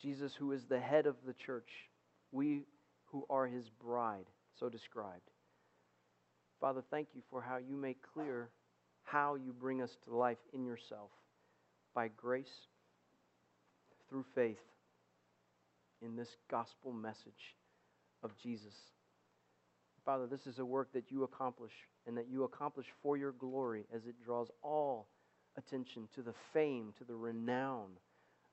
Jesus, 0.02 0.34
who 0.38 0.52
is 0.52 0.64
the 0.64 0.80
head 0.80 1.06
of 1.06 1.16
the 1.26 1.32
church, 1.32 1.68
we 2.30 2.64
who 3.06 3.24
are 3.30 3.46
his 3.46 3.70
bride, 3.82 4.26
so 4.58 4.68
described. 4.68 5.30
Father, 6.60 6.82
thank 6.90 7.08
you 7.14 7.22
for 7.30 7.40
how 7.40 7.56
you 7.56 7.76
make 7.76 7.98
clear 8.12 8.50
how 9.04 9.34
you 9.34 9.52
bring 9.52 9.82
us 9.82 9.96
to 10.04 10.16
life 10.16 10.38
in 10.52 10.64
yourself 10.64 11.10
by 11.94 12.08
grace, 12.16 12.66
through 14.08 14.24
faith 14.34 14.58
in 16.04 16.16
this 16.16 16.36
gospel 16.50 16.92
message 16.92 17.56
of 18.22 18.30
Jesus. 18.42 18.74
Father, 20.04 20.26
this 20.26 20.46
is 20.46 20.58
a 20.58 20.64
work 20.64 20.92
that 20.92 21.10
you 21.10 21.24
accomplish 21.24 21.72
and 22.06 22.16
that 22.16 22.28
you 22.28 22.44
accomplish 22.44 22.86
for 23.02 23.16
your 23.16 23.32
glory 23.32 23.86
as 23.94 24.02
it 24.06 24.14
draws 24.22 24.50
all 24.62 25.08
attention 25.56 26.08
to 26.14 26.22
the 26.22 26.34
fame, 26.52 26.92
to 26.98 27.04
the 27.04 27.14
renown 27.14 27.88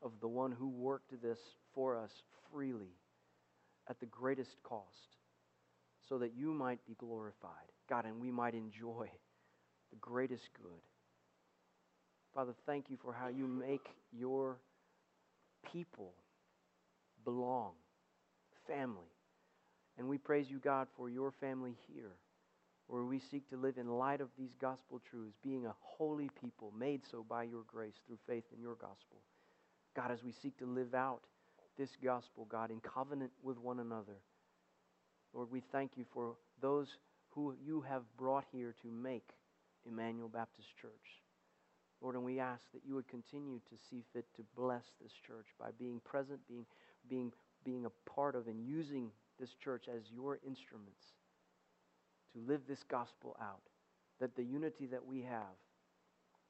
of 0.01 0.11
the 0.21 0.27
one 0.27 0.51
who 0.51 0.69
worked 0.69 1.11
this 1.21 1.39
for 1.73 1.97
us 1.97 2.11
freely 2.51 2.95
at 3.89 3.99
the 3.99 4.05
greatest 4.05 4.55
cost 4.63 5.17
so 6.07 6.17
that 6.17 6.33
you 6.35 6.53
might 6.53 6.85
be 6.85 6.95
glorified. 6.97 7.51
God, 7.89 8.05
and 8.05 8.21
we 8.21 8.31
might 8.31 8.53
enjoy 8.53 9.09
the 9.89 9.97
greatest 9.99 10.47
good. 10.61 10.81
Father, 12.33 12.53
thank 12.65 12.89
you 12.89 12.97
for 13.03 13.11
how 13.11 13.27
you 13.27 13.45
make 13.45 13.87
your 14.11 14.57
people 15.71 16.13
belong, 17.23 17.71
family. 18.67 19.11
And 19.97 20.07
we 20.07 20.17
praise 20.17 20.49
you, 20.49 20.59
God, 20.59 20.87
for 20.95 21.09
your 21.09 21.31
family 21.31 21.75
here, 21.87 22.13
where 22.87 23.03
we 23.03 23.19
seek 23.19 23.49
to 23.49 23.57
live 23.57 23.77
in 23.77 23.87
light 23.87 24.21
of 24.21 24.29
these 24.37 24.53
gospel 24.59 25.01
truths, 25.09 25.35
being 25.43 25.65
a 25.65 25.75
holy 25.81 26.29
people 26.39 26.73
made 26.77 27.01
so 27.09 27.25
by 27.27 27.43
your 27.43 27.63
grace 27.67 27.95
through 28.05 28.17
faith 28.27 28.45
in 28.55 28.61
your 28.61 28.75
gospel. 28.75 29.17
God, 29.95 30.11
as 30.11 30.23
we 30.23 30.31
seek 30.31 30.57
to 30.59 30.65
live 30.65 30.93
out 30.93 31.21
this 31.77 31.91
gospel, 32.03 32.45
God, 32.49 32.71
in 32.71 32.79
covenant 32.79 33.31
with 33.43 33.57
one 33.57 33.79
another, 33.79 34.17
Lord, 35.33 35.49
we 35.51 35.61
thank 35.71 35.91
you 35.95 36.05
for 36.13 36.35
those 36.61 36.87
who 37.29 37.55
you 37.63 37.81
have 37.81 38.03
brought 38.17 38.45
here 38.51 38.75
to 38.81 38.87
make 38.89 39.29
Emmanuel 39.87 40.29
Baptist 40.29 40.67
Church. 40.81 40.91
Lord, 42.01 42.15
and 42.15 42.25
we 42.25 42.39
ask 42.39 42.61
that 42.73 42.81
you 42.85 42.95
would 42.95 43.07
continue 43.07 43.59
to 43.69 43.75
see 43.89 44.03
fit 44.11 44.25
to 44.35 44.43
bless 44.55 44.83
this 45.01 45.11
church 45.25 45.45
by 45.59 45.69
being 45.77 46.01
present, 46.03 46.39
being, 46.47 46.65
being, 47.11 47.31
being 47.63 47.85
a 47.85 48.09
part 48.09 48.35
of, 48.35 48.47
and 48.47 48.65
using 48.65 49.11
this 49.39 49.53
church 49.63 49.85
as 49.93 50.01
your 50.11 50.39
instruments 50.47 51.03
to 52.33 52.39
live 52.51 52.61
this 52.67 52.83
gospel 52.89 53.35
out. 53.39 53.61
That 54.19 54.35
the 54.35 54.43
unity 54.43 54.87
that 54.87 55.05
we 55.05 55.21
have, 55.23 55.57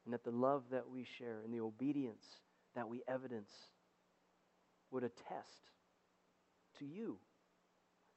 and 0.05 0.13
that 0.13 0.23
the 0.23 0.31
love 0.31 0.63
that 0.71 0.89
we 0.89 1.05
share, 1.17 1.39
and 1.43 1.53
the 1.53 1.61
obedience 1.61 2.23
that 2.75 2.87
we 2.87 3.01
evidence 3.07 3.49
would 4.91 5.03
attest 5.03 5.71
to 6.79 6.85
you 6.85 7.17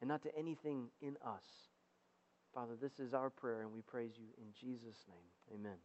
and 0.00 0.08
not 0.08 0.22
to 0.22 0.36
anything 0.36 0.88
in 1.00 1.16
us. 1.24 1.44
Father, 2.52 2.74
this 2.80 2.98
is 2.98 3.14
our 3.14 3.30
prayer, 3.30 3.62
and 3.62 3.72
we 3.72 3.80
praise 3.80 4.12
you 4.16 4.26
in 4.38 4.46
Jesus' 4.60 4.98
name. 5.08 5.58
Amen. 5.58 5.78